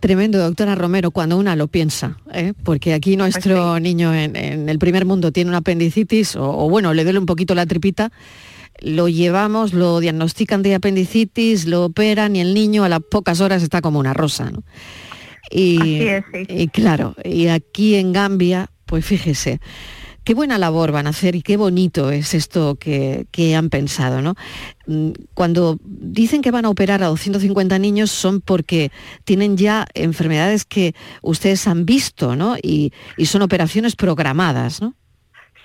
[0.00, 2.52] Tremendo, doctora Romero, cuando una lo piensa, ¿eh?
[2.62, 6.94] porque aquí nuestro niño en, en el primer mundo tiene una apendicitis o, o, bueno,
[6.94, 8.12] le duele un poquito la tripita,
[8.80, 13.62] lo llevamos, lo diagnostican de apendicitis, lo operan y el niño a las pocas horas
[13.62, 14.50] está como una rosa.
[14.50, 14.62] ¿no?
[15.50, 16.46] Y, Así es, sí.
[16.48, 19.60] y claro, y aquí en Gambia, pues fíjese,
[20.28, 24.20] qué buena labor van a hacer y qué bonito es esto que, que han pensado,
[24.20, 24.34] ¿no?
[24.86, 28.92] Mm, Cuando dicen que van a operar a 250 niños son porque
[29.24, 32.56] tienen ya enfermedades que ustedes han visto, ¿no?
[32.62, 34.94] Y, y son operaciones programadas, ¿no?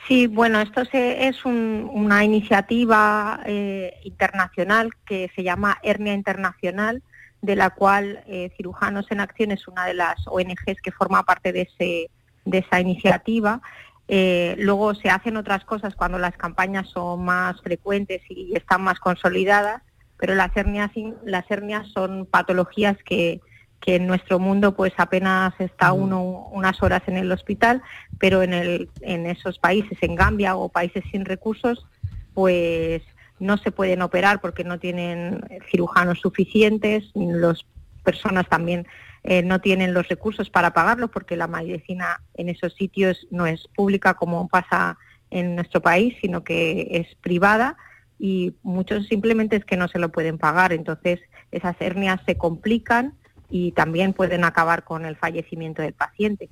[0.07, 7.01] Sí, bueno, esto se- es un- una iniciativa eh, internacional que se llama Hernia Internacional,
[7.41, 11.51] de la cual eh, Cirujanos en Acción es una de las ONGs que forma parte
[11.53, 12.09] de, ese,
[12.45, 13.61] de esa iniciativa.
[14.09, 18.99] Eh, luego se hacen otras cosas cuando las campañas son más frecuentes y están más
[18.99, 19.81] consolidadas,
[20.17, 20.91] pero las hernias,
[21.23, 23.39] las hernias son patologías que,
[23.83, 27.81] que en nuestro mundo pues apenas está uno unas horas en el hospital,
[28.17, 31.85] pero en, el, en esos países, en Gambia o países sin recursos,
[32.33, 33.01] pues
[33.39, 37.65] no se pueden operar porque no tienen cirujanos suficientes, las
[38.05, 38.87] personas también
[39.23, 43.67] eh, no tienen los recursos para pagarlo porque la medicina en esos sitios no es
[43.75, 44.97] pública como pasa
[45.29, 47.75] en nuestro país, sino que es privada
[48.17, 50.71] y muchos simplemente es que no se lo pueden pagar.
[50.71, 51.19] Entonces
[51.51, 53.15] esas hernias se complican
[53.53, 56.49] y también pueden acabar con el fallecimiento del paciente.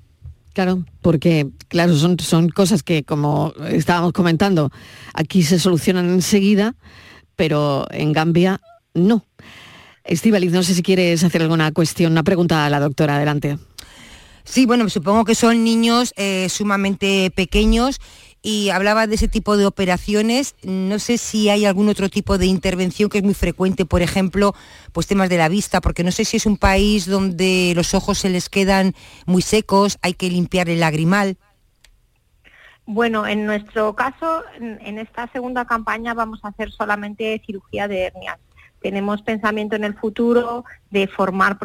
[0.53, 4.69] Claro, porque claro, son, son cosas que como estábamos comentando,
[5.15, 6.75] aquí se solucionan enseguida,
[7.35, 8.61] pero en Gambia
[8.93, 9.25] no.
[10.03, 13.57] Estivaliz, no sé si quieres hacer alguna cuestión, una pregunta a la doctora, adelante.
[14.43, 17.99] Sí, bueno, supongo que son niños eh, sumamente pequeños
[18.43, 20.55] y hablaba de ese tipo de operaciones.
[20.63, 24.53] No sé si hay algún otro tipo de intervención que es muy frecuente, por ejemplo,
[24.91, 28.19] pues temas de la vista, porque no sé si es un país donde los ojos
[28.19, 28.93] se les quedan
[29.25, 31.37] muy secos, hay que limpiar el lagrimal.
[32.85, 38.39] Bueno, en nuestro caso, en, esta segunda campaña vamos a hacer solamente cirugía de hernias.
[38.81, 41.57] Tenemos pensamiento en el futuro de formar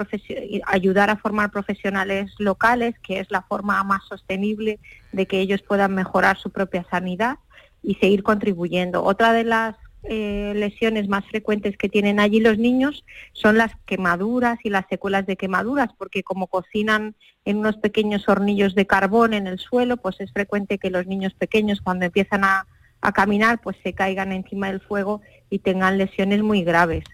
[0.67, 4.79] ayudar a formar profesionales locales, que es la forma más sostenible
[5.13, 7.39] de que ellos puedan mejorar su propia sanidad
[7.83, 9.03] y seguir contribuyendo.
[9.03, 14.59] Otra de las eh, lesiones más frecuentes que tienen allí los niños son las quemaduras
[14.63, 19.47] y las secuelas de quemaduras, porque como cocinan en unos pequeños hornillos de carbón en
[19.47, 22.67] el suelo, pues es frecuente que los niños pequeños cuando empiezan a,
[23.01, 27.05] a caminar, pues se caigan encima del fuego y tengan lesiones muy graves.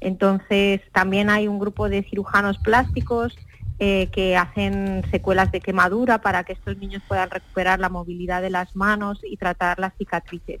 [0.00, 3.36] Entonces, también hay un grupo de cirujanos plásticos
[3.78, 8.50] eh, que hacen secuelas de quemadura para que estos niños puedan recuperar la movilidad de
[8.50, 10.60] las manos y tratar las cicatrices.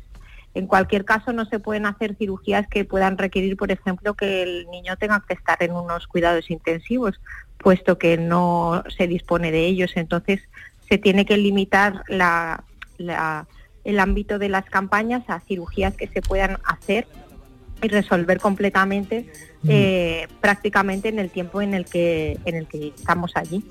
[0.54, 4.66] En cualquier caso, no se pueden hacer cirugías que puedan requerir, por ejemplo, que el
[4.70, 7.20] niño tenga que estar en unos cuidados intensivos,
[7.58, 9.92] puesto que no se dispone de ellos.
[9.94, 10.40] Entonces,
[10.88, 12.64] se tiene que limitar la-
[12.98, 13.46] la-
[13.84, 17.06] el ámbito de las campañas a cirugías que se puedan hacer
[17.82, 19.26] y resolver completamente
[19.68, 23.62] eh, prácticamente en el tiempo en el que en el que estamos allí.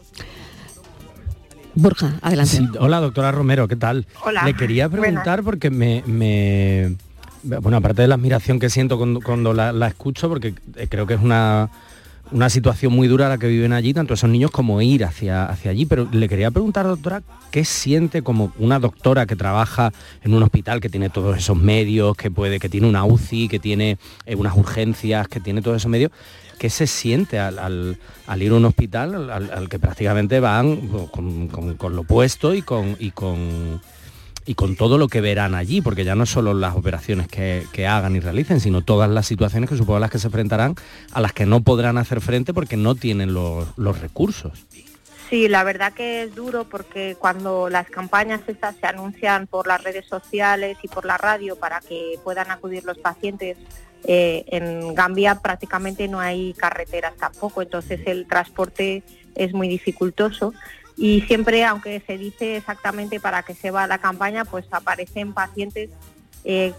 [1.74, 2.58] Borja, adelante.
[2.58, 4.06] Sí, hola, doctora Romero, ¿qué tal?
[4.26, 5.06] Hola, Le quería buenas.
[5.06, 6.95] preguntar porque me, me-
[7.43, 11.08] Bueno, aparte de la admiración que siento cuando, cuando la, la escucho, porque eh, creo
[11.08, 11.69] que es una,
[12.31, 15.71] una situación muy dura la que viven allí, tanto esos niños como ir hacia, hacia
[15.71, 15.85] allí.
[15.85, 19.91] Pero le quería preguntar, doctora, ¿qué siente como una doctora que trabaja
[20.23, 23.59] en un hospital que tiene todos esos medios, que puede, que tiene una UCI, que
[23.59, 26.11] tiene eh, unas urgencias, que tiene todos esos medios?
[26.57, 27.97] ¿Qué se siente al, al-
[28.41, 32.95] ir a un hospital al, que prácticamente van con, con- con lo puesto y, con,
[34.45, 35.82] y con todo lo que verán allí?
[35.82, 39.69] Porque ya no solo las operaciones que, que hagan y realicen, sino todas las situaciones
[39.69, 40.75] que supongo las que se enfrentarán,
[41.12, 44.65] a las que no podrán hacer frente porque no tienen los, los recursos.
[45.30, 49.82] Sí, la verdad que es duro porque cuando las campañas estas se anuncian por las
[49.82, 53.58] redes sociales y por la radio para que puedan acudir los pacientes,
[54.04, 59.04] eh, en Gambia prácticamente no hay carreteras tampoco, entonces el transporte
[59.36, 60.54] es muy dificultoso
[61.01, 65.89] y siempre, aunque se dice exactamente para qué se va la campaña, pues aparecen pacientes,
[66.43, 66.73] eh,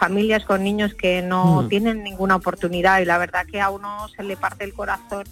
[0.00, 1.68] familias con niños que no Mm.
[1.68, 5.24] tienen ninguna oportunidad y la verdad que a uno se le parte el corazón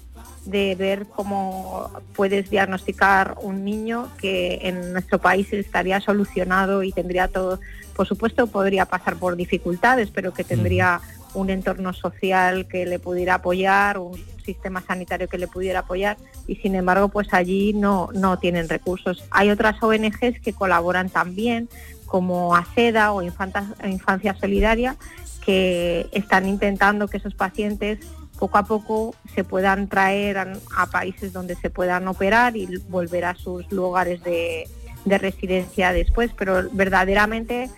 [0.45, 7.27] de ver cómo puedes diagnosticar un niño que en nuestro país estaría solucionado y tendría
[7.29, 7.59] todo,
[7.97, 11.01] por supuesto podría pasar por dificultades, pero que tendría
[11.35, 16.17] un entorno social que le pudiera apoyar, un sistema sanitario que le pudiera apoyar
[16.47, 19.25] y sin embargo pues allí no, no tienen recursos.
[19.31, 21.69] Hay otras ONGs que colaboran también
[22.07, 24.97] como ASEDA o Infancia Solidaria
[25.45, 28.01] que están intentando que esos pacientes
[28.39, 33.35] poco a poco se puedan traer a, países donde se puedan operar y volver a
[33.35, 34.67] sus lugares de
[35.05, 37.71] residencia después, pero verdaderamente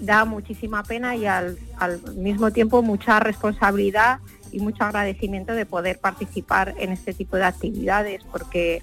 [0.00, 1.58] da muchísima pena y al,
[2.16, 4.18] mismo tiempo mucha responsabilidad
[4.52, 8.82] y mucho agradecimiento de poder participar en este tipo de actividades, porque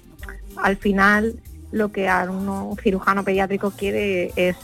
[0.56, 1.40] al final
[1.72, 4.56] lo que a un cirujano pediátrico quiere es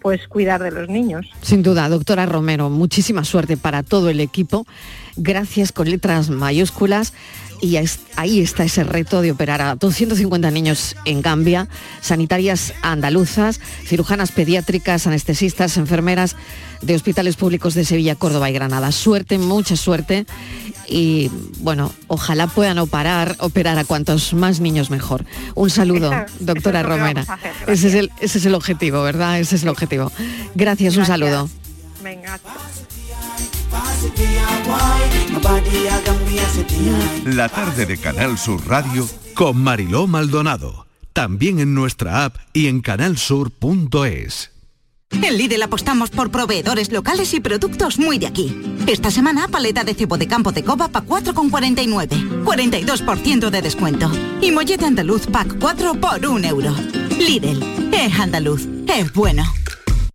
[0.00, 1.26] pues cuidar de los niños.
[1.42, 4.66] Sin duda, doctora Romero, muchísima suerte para todo el equipo.
[5.16, 7.12] Gracias con letras mayúsculas
[7.60, 7.76] y
[8.16, 11.68] ahí está ese reto de operar a 250 niños en Gambia,
[12.00, 16.36] sanitarias andaluzas, cirujanas pediátricas, anestesistas, enfermeras
[16.80, 18.92] de hospitales públicos de Sevilla, Córdoba y Granada.
[18.92, 20.26] Suerte, mucha suerte
[20.88, 25.26] y bueno, ojalá puedan operar, operar a cuantos más niños mejor.
[25.54, 27.26] Un saludo, doctora Romera.
[27.66, 29.38] ese, es el, ese es el objetivo, ¿verdad?
[29.38, 30.10] Ese es el objetivo.
[30.54, 31.48] Gracias, un saludo.
[37.24, 40.86] La tarde de Canal Sur Radio con Mariló Maldonado.
[41.12, 44.50] También en nuestra app y en canalsur.es.
[45.10, 48.56] En Lidl apostamos por proveedores locales y productos muy de aquí.
[48.86, 52.44] Esta semana, paleta de cebo de campo de coba pa 4,49.
[52.44, 54.10] 42% de descuento.
[54.40, 56.74] Y mollete andaluz pack 4 por 1 euro.
[57.18, 57.62] Lidl,
[57.92, 59.44] es andaluz, es bueno.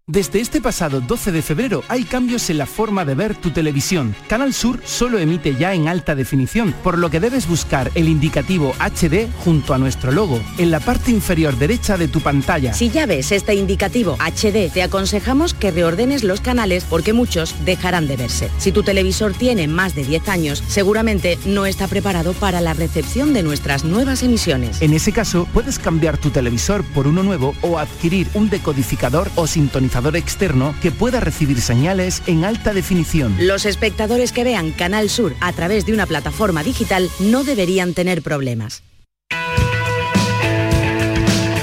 [0.07, 4.15] Desde este pasado 12 de febrero hay cambios en la forma de ver tu televisión.
[4.27, 8.75] Canal Sur solo emite ya en alta definición, por lo que debes buscar el indicativo
[8.77, 12.75] HD junto a nuestro logo, en la parte inferior derecha de tu pantalla.
[12.75, 18.07] Si ya ves este indicativo HD, te aconsejamos que reordenes los canales porque muchos dejarán
[18.07, 18.51] de verse.
[18.59, 23.33] Si tu televisor tiene más de 10 años, seguramente no está preparado para la recepción
[23.33, 24.83] de nuestras nuevas emisiones.
[24.83, 29.47] En ese caso, puedes cambiar tu televisor por uno nuevo o adquirir un decodificador o
[29.47, 33.35] sintonizador externo que pueda recibir señales en alta definición.
[33.39, 38.21] Los espectadores que vean Canal Sur a través de una plataforma digital no deberían tener
[38.21, 38.83] problemas.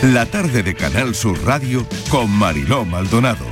[0.02, 3.51] La tarde de Canal Sur Radio con Mariló Maldonado.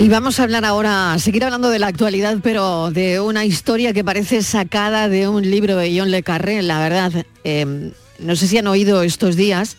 [0.00, 4.02] Y vamos a hablar ahora, seguir hablando de la actualidad, pero de una historia que
[4.02, 7.26] parece sacada de un libro de John Le Carré, la verdad.
[7.44, 9.76] Em, no sé si han oído estos días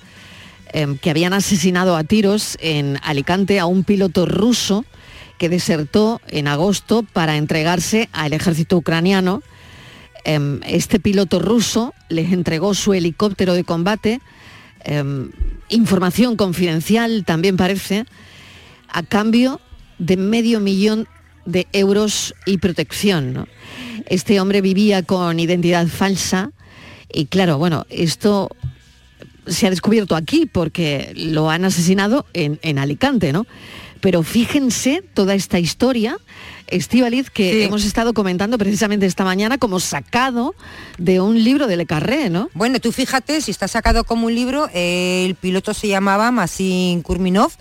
[0.73, 4.85] em, que habían asesinado a tiros en Alicante a un piloto ruso
[5.39, 9.41] que desertó en agosto para entregarse al ejército ucraniano.
[10.23, 14.21] Em, este piloto ruso les entregó su helicóptero de combate,
[15.69, 18.05] información confidencial también parece,
[18.87, 19.59] a cambio
[20.01, 21.07] de medio millón
[21.45, 23.47] de euros y protección.
[24.07, 26.51] Este hombre vivía con identidad falsa
[27.13, 28.49] y claro, bueno, esto
[29.45, 33.45] se ha descubierto aquí porque lo han asesinado en, Alicante, ¿no?
[33.99, 36.17] Pero fíjense toda esta historia,
[36.65, 40.55] Estivaliz, que hemos estado comentando precisamente esta mañana como sacado
[40.97, 42.49] de un libro de Le Carré, ¿no?
[42.55, 47.51] Bueno, tú fíjate, si está sacado como un libro, el piloto se llamaba Masin Kurminov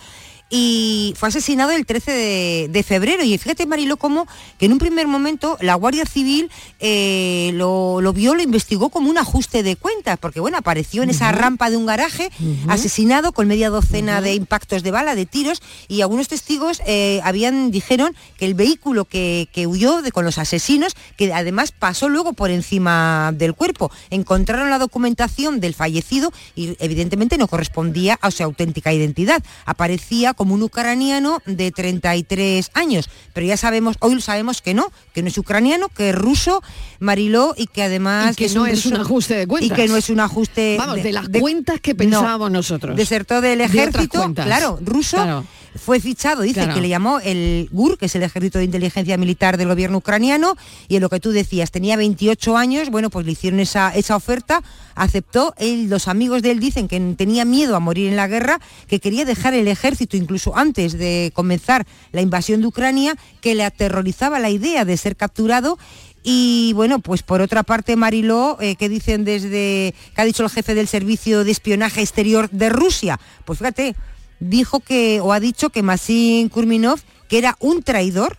[0.53, 3.23] y fue asesinado el 13 de, febrero.
[3.23, 4.27] Y fíjate, Marilo, como
[4.59, 9.17] que en un primer momento la Guardia Civil eh, lo, vio, lo investigó como un
[9.17, 12.31] ajuste de cuentas, porque bueno, apareció en esa rampa de un garaje,
[12.67, 17.71] asesinado con media docena de impactos de bala, de tiros, y algunos testigos eh, habían,
[17.71, 22.51] dijeron que el vehículo que, huyó de, con los asesinos, que además pasó luego por
[22.51, 23.93] encima del cuerpo.
[24.11, 29.45] Encontraron la documentación del fallecido y evidentemente no correspondía a su auténtica identidad.
[29.65, 33.11] Aparecía como un ucraniano de 33 años.
[33.35, 36.63] Pero ya sabemos, hoy sabemos que no, que no es ucraniano, que es ruso,
[36.99, 38.37] Mariló, y que además...
[38.37, 39.71] que no es un ajuste de cuentas.
[39.71, 40.77] Y que no es un ajuste...
[40.79, 42.97] Vamos, de, las cuentas que pensábamos nosotros.
[42.97, 45.45] Desertó del ejército, claro, ruso.
[45.75, 49.59] fue fichado, dice que le llamó el GUR, que es el Ejército de Inteligencia Militar
[49.59, 50.57] del gobierno ucraniano,
[50.89, 54.17] y en lo que tú decías, tenía 28 años, bueno, pues le hicieron esa, esa
[54.17, 54.63] oferta,
[54.95, 58.59] aceptó, él, los amigos de él dicen que tenía miedo a morir en la guerra,
[58.89, 63.65] que quería dejar el ejército incluso antes de comenzar la invasión de Ucrania, que le
[63.65, 65.77] aterrorizaba la idea de ser capturado
[66.23, 70.51] y bueno, pues por otra parte, Mariló, eh, ¿qué dicen desde, qué ha dicho el
[70.51, 73.19] jefe del Servicio de Espionaje Exterior de Rusia?
[73.45, 73.97] Pues fíjate,
[74.39, 78.37] dijo que, o ha dicho que Masin Kurminov, que era un traidor,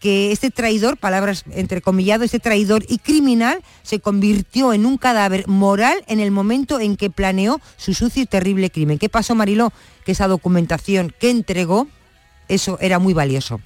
[0.00, 6.02] que este traidor, palabras entrecomillado, este traidor y criminal se convirtió en un cadáver moral
[6.08, 8.98] en el momento en que planeó su sucio y terrible crimen.
[8.98, 9.72] ¿Qué pasó, Mariló?
[10.04, 11.86] Que esa documentación que entregó,
[12.48, 13.60] eso era muy valioso.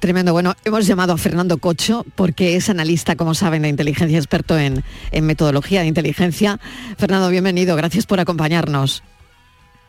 [0.00, 0.32] Tremendo.
[0.32, 4.82] Bueno, hemos llamado a Fernando Cocho porque es analista, como saben, de inteligencia, experto en,
[5.22, 6.58] metodología de inteligencia.
[6.96, 7.76] Fernando, bienvenido.
[7.76, 9.02] Gracias por acompañarnos.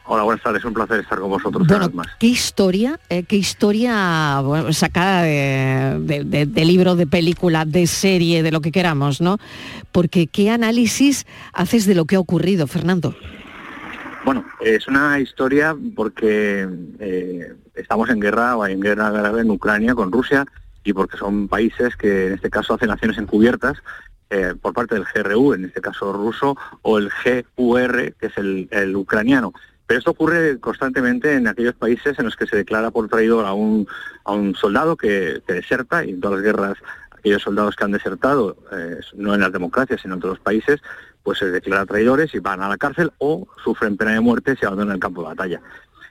[0.06, 0.66] Hola, buenas tardes.
[0.66, 2.08] Un placer estar con vosotros vez más.
[2.20, 8.62] ¿Qué historia, eh, qué historia sacada de, de, libro, de película, de serie, de lo
[8.62, 9.38] que queramos, ¿no?
[9.92, 13.16] Porque ¿qué análisis haces de lo que ha ocurrido, Fernando?
[14.26, 16.68] Bueno, es una historia porque
[17.00, 20.46] eh, estamos en guerra o en guerra grave en Ucrania con Rusia
[20.84, 23.78] y porque son países que en este caso hacen acciones encubiertas
[24.30, 27.12] eh, por parte del GRU, en este caso ruso, o el
[27.58, 29.52] GUR, que es el, ucraniano.
[29.92, 33.52] Pero esto ocurre constantemente en aquellos países en los que se declara por traidor a
[33.52, 33.86] un,
[34.24, 36.78] a un soldado que, deserta, y en todas las guerras
[37.12, 40.80] aquellos soldados que han desertado, eh, no en las democracias, sino en otros países,
[41.24, 44.66] pues se declaran traidores y van a la cárcel o sufren pena de muerte si
[44.66, 45.62] abandonan el campo de batalla.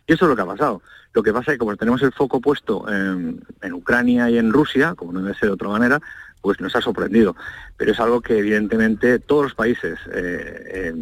[0.06, 0.82] Y eso es lo que ha pasado.
[1.14, 4.94] Lo que pasa es que como tenemos el foco puesto en, Ucrania y en Rusia,
[4.94, 6.02] como no debe ser de otra manera,
[6.42, 7.34] pues nos ha sorprendido.
[7.78, 10.92] Pero es algo que evidentemente todos los países eh,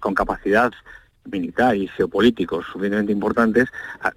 [0.00, 0.72] con capacidad
[1.30, 3.68] militar y geopolíticos suficientemente importantes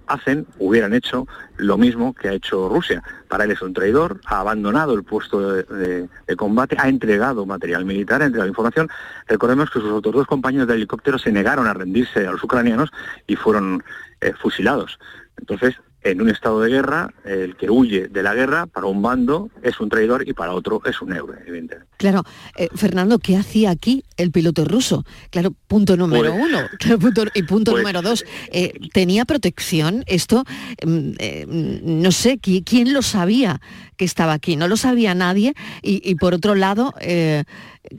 [0.06, 3.02] hacen, hubieran hecho lo mismo que ha hecho Rusia.
[3.28, 8.22] Para él es un traidor, ha abandonado el puesto de, combate, ha entregado material militar,
[8.22, 8.88] ha entregado información.
[9.26, 12.90] Recordemos que sus otros dos compañeros de helicóptero se negaron a rendirse a los ucranianos
[13.26, 13.82] y fueron
[14.20, 14.98] eh, fusilados.
[15.38, 19.50] Entonces, en un estado de guerra, el que huye de la guerra para un bando
[19.62, 21.88] es un traidor y para otro es un héroe, evidentemente.
[21.96, 22.22] Claro,
[22.56, 25.04] eh, Fernando, ¿qué hacía aquí el piloto ruso?
[25.30, 27.30] Claro, punto número pues uno.
[27.34, 30.04] y punto pues número dos, eh, ¿tenía protección?
[30.06, 30.44] Esto,
[30.86, 33.60] mm, eh, no sé, ¿quién lo sabía
[33.96, 34.54] que estaba aquí?
[34.54, 35.54] No lo sabía nadie.
[35.82, 36.94] Y, por otro lado,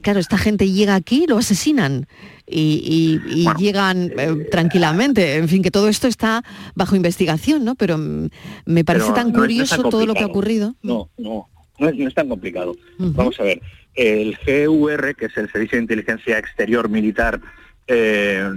[0.02, 2.06] claro, esta gente llega aquí, lo asesinan
[2.46, 3.20] y,
[3.58, 5.36] llegan eh, tranquilamente.
[5.36, 6.42] En fin, que todo esto está
[6.74, 7.74] bajo investigación, ¿no?
[7.74, 8.28] Pero mm,
[8.66, 10.74] me parece tan curioso todo lo que ha ocurrido.
[10.82, 12.76] No, no, no es, tan complicado.
[12.98, 13.60] Vamos a ver,
[13.94, 17.40] el GUR, que es el Servicio de Inteligencia Exterior Militar
[17.86, 18.50] eh,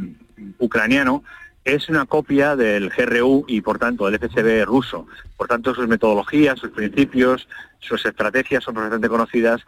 [0.60, 1.24] ucraniano,
[1.66, 5.08] es una copia del GRU y por tanto del FSB ruso.
[5.38, 7.48] Por tanto, sus metodologías, sus principios,
[7.80, 9.62] sus estrategias son bastante conocidas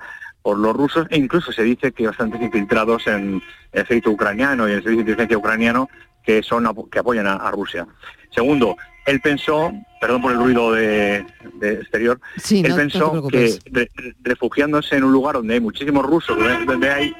[0.45, 3.41] por los rusos e incluso se dice que bastantes infiltrados en
[3.71, 5.89] el ejército ucraniano y el servicio de inteligencia ucraniano
[6.23, 7.87] que son que apoyan a, Rusia.
[8.29, 8.77] Segundo,
[9.07, 11.25] él pensó, perdón por el ruido de,
[11.59, 12.21] exterior,
[12.51, 13.57] él pensó que
[14.21, 16.37] refugiándose en un lugar donde hay muchísimos rusos,
[16.67, 17.15] donde, hay,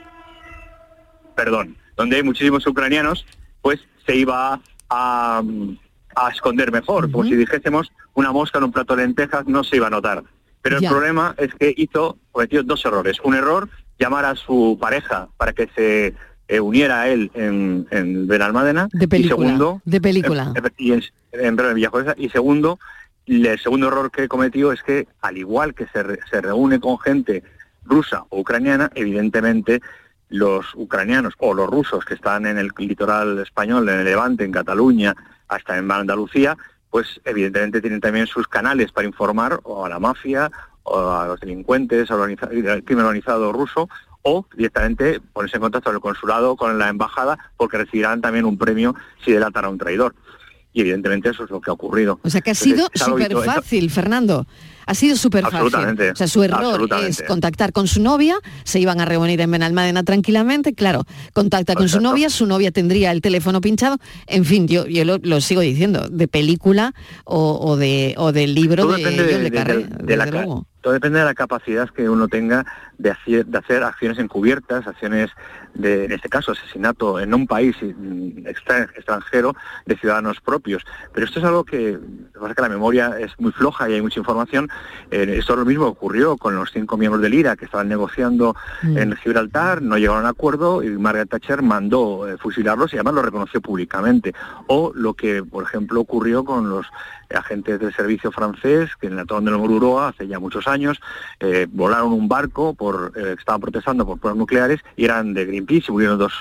[1.36, 3.26] perdón, donde hay muchísimos ucranianos,
[3.64, 4.62] pues se iba
[4.92, 5.42] a,
[6.32, 7.10] esconder mejor.
[7.10, 10.24] Como si dijésemos una mosca en un plato de lentejas no se iba a notar.
[10.66, 13.20] Pero el problema es que hizo, cometió dos errores.
[13.24, 16.16] Un error, llamar a su pareja para que se
[16.48, 18.88] eh, uniera a él en, en Benalmádena.
[18.92, 19.46] De película.
[19.46, 20.52] Y segundo, de película.
[20.80, 21.04] y en,
[22.18, 22.80] Y segundo,
[23.28, 27.44] el segundo error que cometió es que, al igual que se, se reúne con gente
[27.84, 29.84] rusa o ucraniana, evidentemente
[30.30, 34.52] los ucranianos o los rusos que están en el litoral español, en el Levante, en
[34.52, 35.16] Cataluña,
[35.48, 36.58] hasta en Andalucía,
[36.90, 40.52] pues evidentemente tienen también sus canales para informar o a la mafia
[40.84, 42.38] o a los delincuentes, al
[42.84, 43.90] crimen organizado ruso,
[44.22, 48.58] o directamente ponerse en contacto con el consulado, con la embajada, porque recibirán también un
[48.58, 50.16] premio si delatan a un traidor.
[50.74, 52.20] Y evidentemente eso es lo que ha ocurrido.
[52.24, 54.46] O sea que ha sido súper fácil, Fernando.
[54.86, 55.74] Ha sido súper fácil.
[56.12, 60.04] O sea, su error es contactar con su novia, se iban a reunir en Benalmádena
[60.04, 64.86] tranquilamente, claro, contacta con su novia, su novia tendría el teléfono pinchado, en fin, yo,
[64.88, 69.50] yo lo, sigo diciendo, de película o, de, o del libro de,
[70.04, 70.26] de, la,
[70.86, 72.64] todo depende de la capacidad que uno tenga
[73.00, 75.32] de hacer, de hacer acciones encubiertas, acciones
[75.74, 79.56] de, en este caso, asesinato en un país mm, extranjero
[79.88, 80.86] de ciudadanos propios.
[81.12, 81.98] Pero esto es algo que,
[82.40, 84.70] pasa que la memoria es muy floja y hay mucha información.
[85.10, 88.56] Eh, esto es lo mismo ocurrió con los cinco miembros del IRA que estaban negociando
[88.84, 88.98] mm.
[89.00, 93.22] en Gibraltar, no llegaron a acuerdo y Margaret Thatcher mandó eh, fusilarlos y además lo
[93.24, 94.36] reconoció públicamente.
[94.68, 96.86] O lo que, por ejemplo, ocurrió con los
[97.30, 101.00] agentes del servicio francés que en el atolón de Mururoa hace ya muchos años
[101.40, 105.86] eh, volaron un barco por eh, estaban protestando por pruebas nucleares y eran de Greenpeace
[105.88, 106.34] y murieron dos,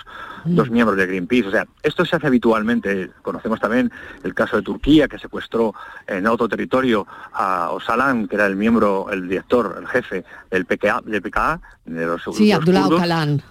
[0.44, 0.54] mm.
[0.54, 1.48] dos miembros de Greenpeace.
[1.48, 3.10] O sea, esto se hace habitualmente.
[3.22, 3.90] Conocemos también
[4.22, 5.74] el caso de Turquía que secuestró
[6.06, 11.02] en otro territorio a Osalan, que era el miembro, el director, el jefe del PKA,
[11.04, 13.42] del PKA de los Sí, Abdullah Ocalan.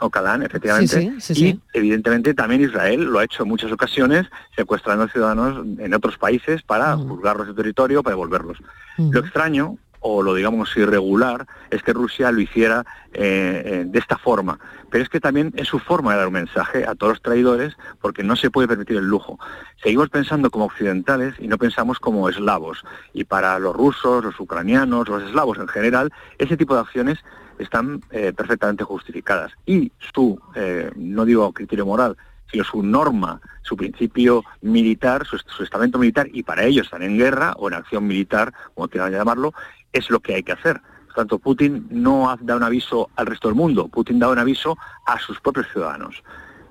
[0.00, 1.12] Ocalán, efectivamente.
[1.30, 4.26] y evidentemente también Israel lo ha hecho en muchas ocasiones,
[4.56, 8.58] secuestrando ciudadanos en otros países para juzgarlos de territorio, para devolverlos.
[8.96, 14.18] Lo extraño, o lo digamos irregular, es que Rusia lo hiciera eh, eh, de esta
[14.18, 14.58] forma.
[14.90, 17.76] Pero es que también es su forma de dar un mensaje a todos los traidores,
[18.00, 19.38] porque no se puede permitir el lujo.
[19.82, 22.84] Seguimos pensando como occidentales y no pensamos como eslavos.
[23.12, 27.18] Y para los rusos, los ucranianos, los eslavos en general, ese tipo de acciones
[27.58, 29.52] están eh, perfectamente justificadas.
[29.66, 32.16] Y su, eh, no digo criterio moral,
[32.50, 37.54] sino su norma, su principio militar, su, estamento militar, y para ellos están en guerra
[37.58, 39.52] o en acción militar, como quieran llamarlo,
[39.92, 40.80] es lo que hay que hacer.
[41.06, 44.76] Por tanto, Putin no da un aviso al resto del mundo, Putin da un aviso
[45.06, 46.22] a sus propios ciudadanos.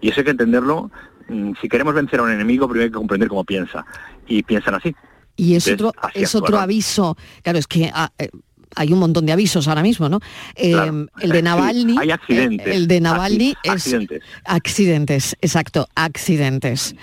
[0.02, 0.92] Y eso hay que entenderlo.
[1.28, 3.86] Mm, si queremos vencer a un enemigo, primero hay que comprender cómo piensa.
[4.28, 4.96] Y piensan así.
[5.36, 8.30] Y es otro, es otro aviso, claro, es que ah, eh,
[8.78, 10.20] hay un montón de avisos ahora mismo, ¿no?
[10.56, 14.22] Em, el de Navalny, hay accidentes, el de Navalny es accidentes.
[14.46, 16.96] accidentes, exacto, accidentes,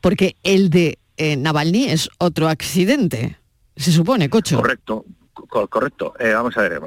[0.00, 3.36] porque el de eh, Navalny es otro accidente,
[3.76, 4.56] se supone, cocho.
[4.56, 5.04] Correcto.
[5.68, 6.14] correcto.
[6.18, 6.80] Eh, vamos a ver,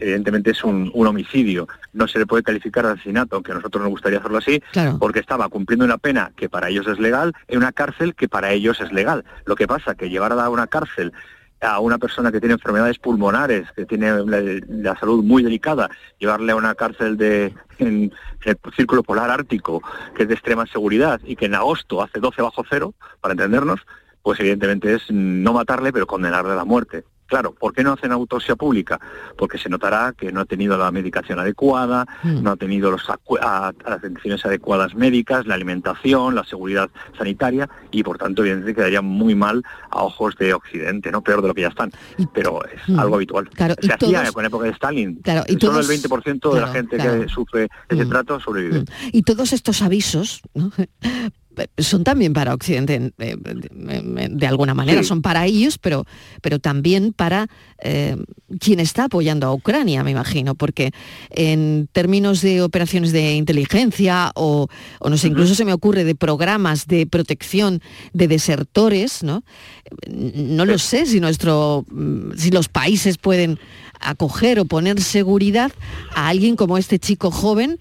[0.00, 3.90] evidentemente es un, homicidio, no se le puede calificar de asesinato, aunque a nosotros nos
[3.90, 4.62] gustaría hacerlo así,
[4.98, 8.52] porque estaba cumpliendo una pena que para ellos es legal en una cárcel que para
[8.52, 9.24] ellos es legal.
[9.44, 11.12] Lo que pasa que llevar a una cárcel
[11.60, 16.56] a una persona que tiene enfermedades pulmonares, que tiene la, salud muy delicada, llevarle a
[16.56, 18.12] una cárcel de en,
[18.44, 19.82] el círculo polar ártico,
[20.14, 23.80] que es de extrema seguridad y que en agosto hace 12 bajo cero, para entendernos,
[24.22, 27.04] pues evidentemente es no matarle, pero condenarle a la muerte.
[27.30, 29.00] Claro, ¿por qué no hacen autopsia pública?
[29.38, 32.42] Porque se notará que no ha tenido la medicación adecuada, mm.
[32.42, 33.04] no ha tenido las
[33.84, 39.62] atenciones adecuadas médicas, la alimentación, la seguridad sanitaria y por tanto evidentemente quedaría muy mal
[39.90, 41.92] a ojos de Occidente, no peor de lo que ya están.
[42.34, 42.98] Pero es mm.
[42.98, 43.48] algo habitual.
[43.80, 45.14] se hacía con época de Stalin.
[45.22, 48.08] Claro, y Solo el 20% de la gente que sufre ese mm.
[48.08, 48.84] trato sobrevive.
[49.12, 50.42] Y todos estos avisos
[51.78, 56.04] son también para Occidente de, alguna manera, son para ellos, pero,
[56.42, 57.48] pero también para
[57.82, 58.16] eh,
[58.58, 60.92] quien está apoyando a Ucrania, me imagino, porque
[61.30, 64.68] en términos de operaciones de inteligencia o,
[65.04, 67.80] no sé, incluso se me ocurre de programas de protección
[68.12, 69.44] de desertores, ¿no?
[70.08, 71.86] No lo sé si nuestro,
[72.36, 73.58] si los países pueden
[74.00, 75.72] acoger o poner seguridad
[76.14, 77.78] a alguien como este chico joven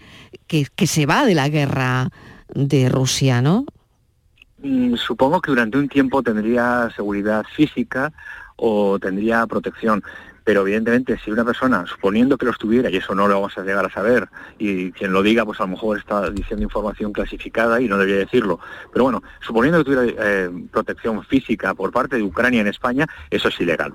[0.47, 2.11] que, que se va de la guerra
[2.54, 3.66] de Rusia, ¿no?
[4.62, 8.12] Mm, supongo que durante un tiempo tendría seguridad física
[8.56, 10.04] o tendría protección.
[10.43, 13.64] Pero evidentemente si una persona, suponiendo que lo estuviera, y eso no lo vamos a
[13.64, 17.80] llegar a saber, y quien lo diga, pues a lo mejor está diciendo información clasificada
[17.80, 18.60] y no debería decirlo.
[18.91, 23.50] Pero bueno, suponiendo que tuviera eh, protección física por parte de Ucrania en España, eso
[23.50, 23.93] es ilegal.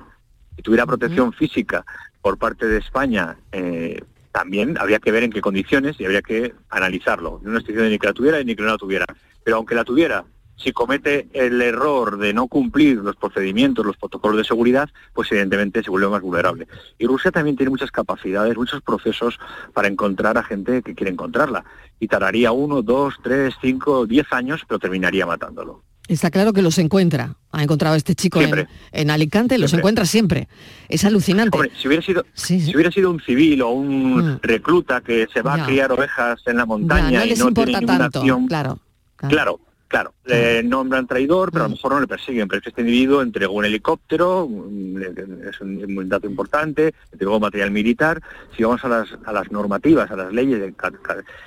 [0.54, 1.84] Si tuviera protección física
[2.22, 4.00] por parte de España, eh,
[4.34, 7.40] también habría que ver en qué condiciones y habría que analizarlo.
[7.44, 9.06] No estoy diciendo ni que la tuviera ni que no la tuviera.
[9.44, 10.24] Pero aunque la tuviera,
[10.56, 15.84] si comete el error de no cumplir los procedimientos, los protocolos de seguridad, pues evidentemente
[15.84, 16.66] se vuelve más vulnerable.
[16.98, 19.38] Y Rusia también tiene muchas capacidades, muchos procesos
[19.72, 21.64] para encontrar a gente que quiere encontrarla.
[22.00, 25.84] Y tardaría uno, dos, tres, cinco, diez años, pero terminaría matándolo.
[26.06, 27.36] Está claro que los encuentra.
[27.50, 28.40] Ha encontrado a este chico
[28.92, 30.48] en, Alicante, los encuentra siempre.
[30.88, 31.58] Es alucinante.
[31.80, 34.40] si hubiera sido, si hubiera sido un civil o un mm.
[34.42, 38.46] recluta que se va a criar ovejas en la montaña y no tiene ninguna acción,
[38.46, 38.78] claro,
[39.16, 39.60] claro Claro,
[40.24, 41.76] le nombran traidor, pero a lo mm.
[41.76, 44.48] mejor no le persiguen, pero es que este individuo entregó un helicóptero,
[45.48, 48.22] es un, dato importante, entregó material militar,
[48.56, 50.74] si vamos a las, a las normativas, a las leyes del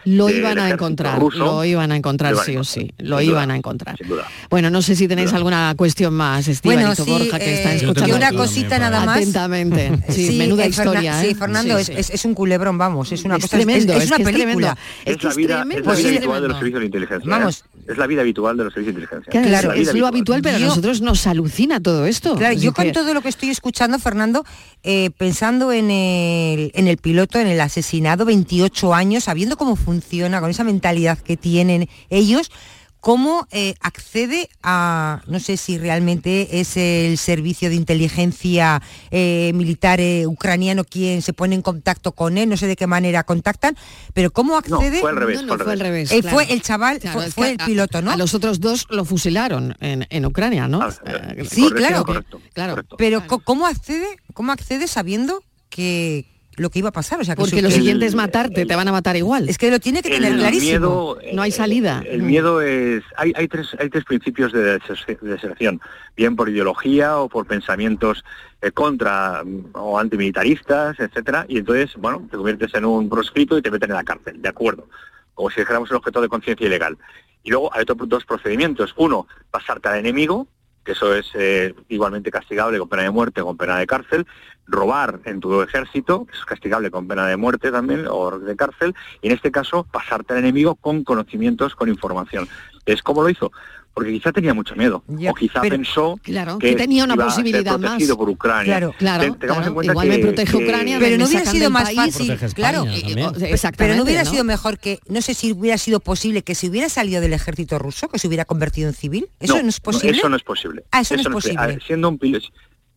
[0.05, 3.97] Lo iban a encontrar, lo iban a encontrar sí o sí, lo iban a encontrar.
[3.97, 4.25] Sin duda.
[4.49, 8.15] Bueno, no sé si tenéis alguna cuestión más, Esteban bueno, Borja, que está eh, escuchando.
[8.15, 9.17] una cosita nada más.
[9.17, 11.19] Atentamente, sí, menuda eh, historia.
[11.21, 11.35] Sí, ¿eh?
[11.35, 14.77] Fernando, Es, un culebrón, vamos, es una es cosa, tremendo, es, una película.
[15.05, 17.29] Es, la vida, es la vida habitual de los servicios de inteligencia.
[17.29, 17.65] Vamos.
[17.87, 19.31] Es la vida habitual de los servicios de inteligencia.
[19.31, 22.35] Claro, es, lo habitual, pero a nosotros nos alucina todo esto.
[22.35, 24.45] Claro, yo con todo lo que estoy escuchando, Fernando,
[24.83, 30.39] eh, pensando en el, en el piloto, en el asesinado, 28 años, sabiendo cómo funciona,
[30.39, 32.51] con esa mentalidad que tienen ellos,
[32.99, 38.81] cómo eh, accede a, no sé si realmente es el servicio de inteligencia
[39.11, 42.87] eh, militar eh, ucraniano quien se pone en contacto con él, no sé de qué
[42.87, 43.77] manera contactan,
[44.13, 44.99] pero cómo accede...
[44.99, 45.43] fue al revés.
[45.43, 46.11] No, no, fue al revés.
[46.11, 46.35] Eh, claro.
[46.35, 48.11] Fue el chaval, Claro, fue, el a- piloto, ¿no?
[48.11, 50.87] A los otros dos lo fusilaron en, en Ucrania, ¿no?
[50.87, 52.03] Eh, Sí, correcto, claro.
[52.05, 52.83] correcto, claro.
[52.97, 56.25] Pero ¿cómo accede, cómo accede sabiendo que
[56.57, 57.19] lo que iba a pasar?
[57.21, 59.47] O sea, que Porque su- lo el- siguiente es matarte, te van a matar igual.
[59.47, 60.69] Es que lo tiene que tener El clarísimo.
[61.15, 62.03] miedo, no hay salida.
[62.05, 63.03] El miedo es...
[63.15, 65.79] Hay, hay, tres, hay tres principios de deser- deserción,
[66.15, 68.25] bien por ideología o por pensamientos
[68.61, 73.61] eh, contra mm, o antimilitaristas, etcétera, y entonces, bueno, te conviertes en un proscrito y
[73.61, 74.87] te meten en la cárcel, de acuerdo,
[75.35, 76.97] como si dijéramos un objeto de conciencia ilegal.
[77.43, 78.93] Y luego hay otros dos procedimientos.
[78.97, 80.47] Uno, pasarte al enemigo,
[80.83, 84.25] que eso es eh, igualmente castigable con pena de muerte o con pena de cárcel,
[84.67, 88.93] robar en tu ejército, que es castigable con pena de muerte también o de cárcel,
[89.21, 92.47] y en este caso pasarte al enemigo con conocimientos, con información.
[92.85, 93.51] Es como lo hizo,
[93.93, 97.25] porque quizá tenía mucho miedo, Ya, o quizá pero- pensó Claro, que tenía una iba
[97.25, 98.17] a ser posibilidad protegido más.
[98.17, 98.65] por Ucrania.
[98.77, 99.63] Claro, claro, claro.
[99.67, 102.37] en cuenta Igual que- me protege que- Ucrania, pero no hubiera sido más país fácil,
[102.53, 104.29] claro, exactamente, pero no hubiera ¿no?
[104.29, 107.79] sido mejor que, no sé si hubiera sido posible que se hubiera salido del ejército
[107.79, 109.29] ruso, que se hubiera convertido en civil.
[109.39, 110.17] ¿Eso no, es posible?
[110.17, 110.83] eso no es posible.
[110.91, 111.67] Ah, eso no es posible.
[111.67, 112.47] ver, siendo un piloto,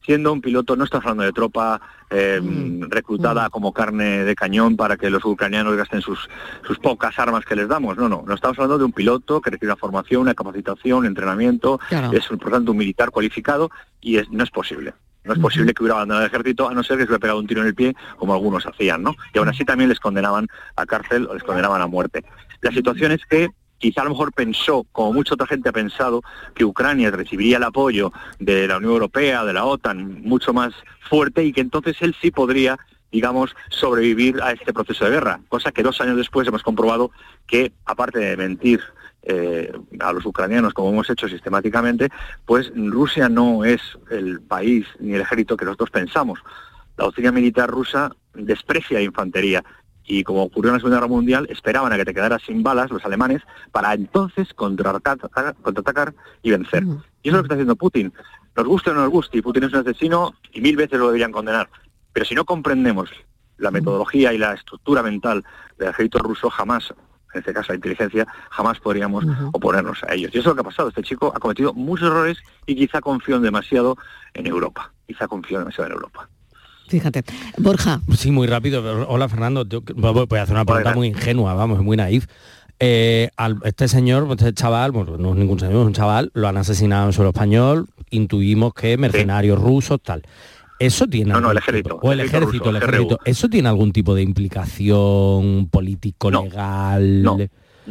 [0.04, 1.80] siendo un piloto, no estás hablando de tropa
[2.12, 2.90] eh, Mm.
[2.90, 6.28] reclutada como carne de cañón para que los ucranianos gasten sus,
[6.66, 7.96] sus pocas armas que les damos.
[7.96, 8.24] No, no.
[8.26, 11.78] No estamos hablando de un piloto que requiere una formación, una capacitación, un entrenamiento.
[11.88, 12.10] Claro.
[12.12, 13.70] Es, por tanto, un militar cualificado
[14.00, 14.92] y es, no es posible.
[15.22, 17.38] No es posible que hubiera abandonado el ejército a no ser que se hubiera pegado
[17.38, 19.14] un tiro en el pie, como algunos hacían, ¿no?
[19.34, 22.24] Y aún así también les condenaban a cárcel o les condenaban a muerte.
[22.62, 23.50] La situación es que
[23.80, 26.22] quizá a lo mejor pensó, como mucha otra gente ha pensado,
[26.54, 30.72] que Ucrania recibiría el apoyo de la Unión Europea, de la OTAN, mucho más
[31.08, 32.78] fuerte y que entonces él sí podría
[33.10, 37.10] digamos, sobrevivir a este proceso de guerra, cosa que dos años después hemos comprobado
[37.46, 38.80] que, aparte de mentir
[39.22, 42.08] eh, a los ucranianos, como hemos hecho sistemáticamente,
[42.46, 46.38] pues Rusia no es el país ni el ejército que nosotros pensamos.
[46.96, 49.64] La doctrina militar rusa desprecia infantería
[50.10, 52.90] y como ocurrió en la Segunda Guerra Mundial, esperaban a que te quedaras sin balas
[52.90, 56.82] los alemanes para entonces contraatacar, contraatacar y vencer.
[57.22, 58.12] Y eso es lo que está haciendo Putin.
[58.56, 61.06] Nos guste o no nos guste, y Putin es un asesino y mil veces lo
[61.06, 61.70] deberían condenar.
[62.12, 63.08] Pero si no comprendemos
[63.58, 65.44] la metodología y la estructura mental
[65.78, 66.92] del ejército ruso, jamás,
[67.32, 70.34] en este caso la inteligencia, jamás podríamos oponernos a ellos.
[70.34, 70.88] Y eso es lo que ha pasado.
[70.88, 73.96] Este chico ha cometido muchos errores y quizá confió demasiado
[74.34, 74.92] en Europa.
[75.06, 76.28] Quizá confió demasiado en Europa.
[76.90, 77.22] Fíjate.
[77.56, 78.00] Borja.
[78.16, 79.06] Sí, muy rápido.
[79.08, 79.64] Hola, Fernando.
[79.66, 82.26] Yo voy a hacer una pregunta muy ingenua, vamos, muy naif.
[82.80, 86.48] Eh, al- este señor, este chaval, bueno, no es ningún señor, es un chaval, lo
[86.48, 90.22] han asesinado en suelo español, intuimos que mercenarios rusos, tal.
[90.78, 93.18] Eso tiene No, no, algún el ejército, tipo- o el ejército, el ejército.
[93.26, 97.22] ¿Eso tiene algún tipo de implicación político, legal?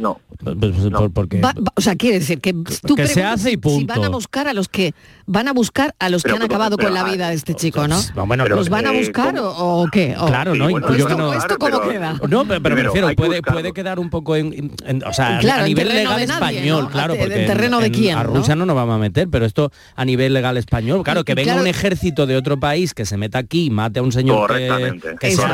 [0.00, 0.98] No, no.
[0.98, 2.52] Por- porque Va- va- o sea, quiere decir que
[2.86, 3.92] tú que se hace y si punto.
[3.94, 4.94] van a buscar a los que
[5.26, 7.34] van a buscar a los Pero, que han pero, acabado pero, con la vida de
[7.34, 8.00] este chico, ¿no?
[8.26, 9.48] bueno, ¿Los van a eh, buscar o,
[9.82, 10.14] o qué?
[10.18, 11.34] O- Claro, no, ¿O intuyo esto, que no.
[11.34, 12.12] esto cómo queda?
[12.28, 15.64] No, pero, pero me refiero, puede, puede quedar un poco en, en- o sea, Claro,
[15.64, 16.90] a nivel terreno legal de nadie, español, ¿no?
[16.90, 18.22] claro, ¿En porque terreno de en- quién, a?
[18.22, 18.66] Rusia ¿no?
[18.66, 21.66] nos vamos a meter, pero esto a nivel legal español, claro, que venga claro- un
[21.68, 24.68] ejército de otro país que se meta aquí y mate a un señor que,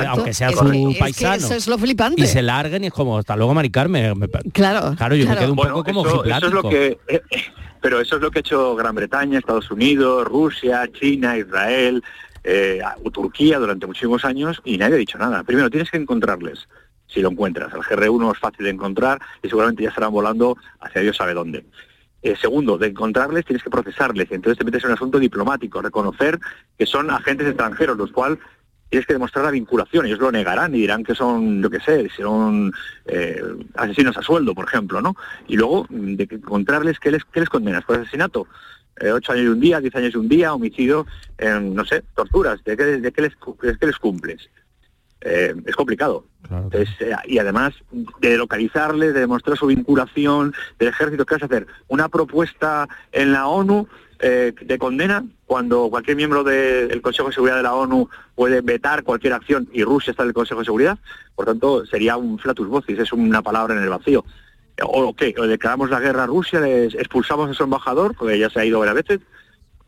[0.09, 1.34] aunque sea su paisano.
[1.36, 2.22] eso es lo flipante.
[2.22, 4.14] Y se larguen y es como, hasta luego, Mari Carmen.
[4.53, 5.41] Claro, Claro, yo me claro.
[5.41, 7.43] quedo un Bueno, poco como eso, eso es lo que eh, eh,
[7.80, 12.03] pero eso es lo que ha hecho Gran Bretaña, Estados Unidos, Rusia, China, Israel,
[12.43, 12.80] eh,
[13.12, 15.43] Turquía durante muchísimos años y nadie ha dicho nada.
[15.45, 16.68] Primero tienes que encontrarles,
[17.07, 17.72] si lo encuentras.
[17.74, 21.64] El GR1 es fácil de encontrar y seguramente ya estarán volando hacia Dios sabe dónde.
[22.22, 24.26] Eh, segundo, de encontrarles tienes que procesarles.
[24.30, 26.41] y Entonces te metes en un asunto diplomático, reconocer
[26.76, 28.39] que son agentes extranjeros, los cuales
[28.89, 30.07] tienes que demostrar la vinculación.
[30.07, 32.72] Ellos lo negarán y dirán que son, yo qué sé, son
[33.07, 33.43] eh,
[33.74, 35.16] asesinos a sueldo, por ejemplo, ¿no?
[35.49, 37.84] Y luego, mm, de que encontrarles, ¿qué les, qué les condenas?
[37.84, 38.47] ¿Por asesinato?
[39.01, 41.07] Eh, ocho años y un día, diez años y un día, homicidio,
[41.39, 42.62] eh, no sé, torturas.
[42.64, 43.32] ¿De qué, de qué les,
[43.62, 44.49] de qué les cumples?
[45.22, 46.24] Eh, es complicado.
[46.45, 47.74] Entonces, eh, y además
[48.20, 51.66] de localizarles, de demostrar su vinculación del ejército, ¿qué vas a hacer?
[51.89, 53.89] Una propuesta en la ONU
[54.21, 58.61] eh, de condena cuando cualquier miembro de- del Consejo de Seguridad de la ONU puede
[58.61, 60.99] vetar cualquier acción y Rusia está en el Consejo de Seguridad.
[61.35, 64.25] Por tanto, sería un flatus vocis, es una palabra en el vacío.
[64.83, 65.35] ¿O qué?
[65.39, 66.61] ¿O declaramos la guerra a Rusia?
[66.61, 68.14] ¿Les expulsamos a su embajador?
[68.17, 69.21] Porque ya se ha ido varias veces.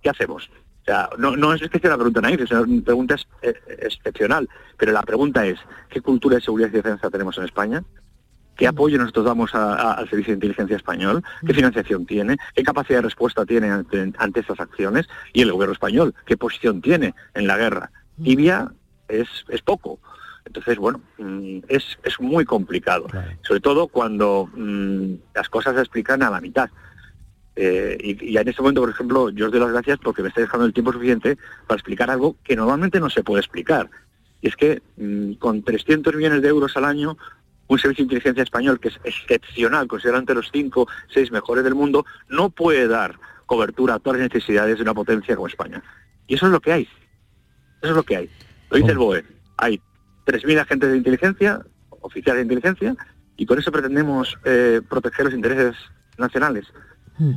[0.03, 0.49] ¿Qué hacemos?
[0.83, 3.55] O sea, no, no es que sea una pregunta naif, es una pregunta ex- eh,
[3.83, 4.49] excepcional.
[4.79, 5.59] Pero la pregunta es,
[5.91, 7.83] ¿qué cultura de seguridad y defensa tenemos en España?
[8.59, 11.22] ¿Qué apoyo nosotros damos a- a- al Servicio de Inteligencia Español?
[11.46, 12.36] ¿Qué financiación tiene?
[12.56, 15.09] ¿Qué capacidad de respuesta tiene ante, ante estas acciones?
[15.32, 17.92] Y el gobierno español, ¿qué posición tiene en la guerra?
[18.18, 18.68] Libia
[19.06, 20.00] es, es poco.
[20.44, 23.06] Entonces, bueno, mm, es, es muy complicado,
[23.42, 26.68] sobre todo cuando mm, las cosas se explican a la mitad.
[27.54, 30.28] Eh, y, y, en este momento, por ejemplo, yo os doy las gracias porque me
[30.28, 31.38] estáis dejando el tiempo suficiente
[31.68, 33.88] para explicar algo que normalmente no se puede explicar.
[34.40, 37.16] Y es que mm, con 300 millones de euros al año,
[37.68, 41.74] un servicio de inteligencia español que es excepcional, considerado entre los 5, 6 mejores del
[41.74, 45.82] mundo, no puede dar cobertura a todas las necesidades de una potencia como España.
[46.26, 46.88] Y eso es lo que hay.
[47.80, 48.30] Eso es lo que hay.
[48.70, 49.24] Lo dice el BOE.
[49.56, 49.80] Hay
[50.26, 51.64] 3.000 agentes de inteligencia,
[52.00, 52.96] oficiales de inteligencia,
[53.36, 55.76] y con eso pretendemos eh, proteger los intereses
[56.18, 56.66] nacionales.
[57.18, 57.32] Mm.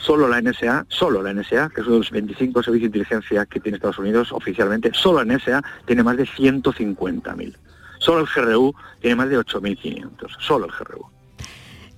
[0.00, 3.46] Solo la NSA, solo la NSA, que es uno de los 25 servicios de inteligencia
[3.46, 7.56] que tiene Estados Unidos oficialmente, solo la NSA tiene más de 150.000.
[7.98, 11.10] Solo el GRU tiene más de 8.500, solo el GRU.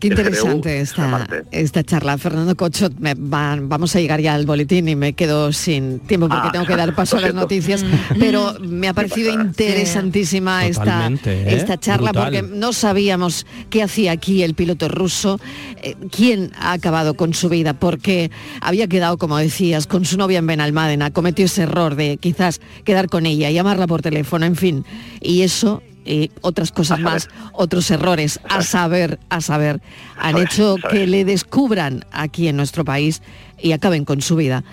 [0.00, 2.16] Qué interesante esta, esta charla.
[2.16, 6.48] Fernando Cocho, me vamos a llegar ya al boletín y me quedo sin tiempo porque
[6.48, 7.84] ah, tengo que dar paso a las noticias,
[8.18, 11.44] pero me ha parecido interesantísima esta, ¿eh?
[11.48, 15.38] esta charla porque no sabíamos qué hacía aquí el piloto ruso,
[15.82, 18.30] eh, quién ha acabado con su vida, porque
[18.62, 23.10] había quedado, como decías, con su novia en Benalmádena, cometió ese error de quizás quedar
[23.10, 24.86] con ella, llamarla por teléfono, en fin,
[25.20, 29.80] y eso y otras cosas más, otros errores, a saber, a saber,
[30.16, 33.22] han hecho que le descubran aquí en nuestro país
[33.58, 34.64] y acaben con su vida.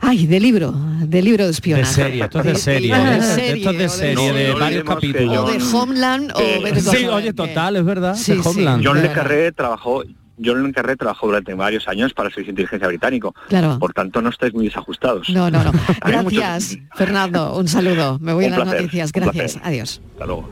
[0.00, 1.88] Ay, de libro, de libro de espionaje.
[1.88, 2.94] De serie, esto es de serie.
[2.94, 5.38] De, serie esto es de serie, de, varios capítulos.
[5.38, 8.86] O de Homeland o eh, Sí, oye, total, es verdad, de Homeland.
[8.86, 10.04] John Le Carré trabajó,
[10.44, 13.34] John Carré trabajó durante varios años para el Servicio de Inteligencia Británico.
[13.48, 13.78] Claro.
[13.78, 15.28] Por tanto, no estáis muy desajustados.
[15.30, 15.72] No, no, no.
[16.04, 17.56] Gracias, Fernando.
[17.56, 18.18] Un saludo.
[18.20, 19.12] Me voy a las noticias.
[19.12, 19.58] Gracias.
[19.62, 20.00] Adiós.
[20.12, 20.48] Hasta luego.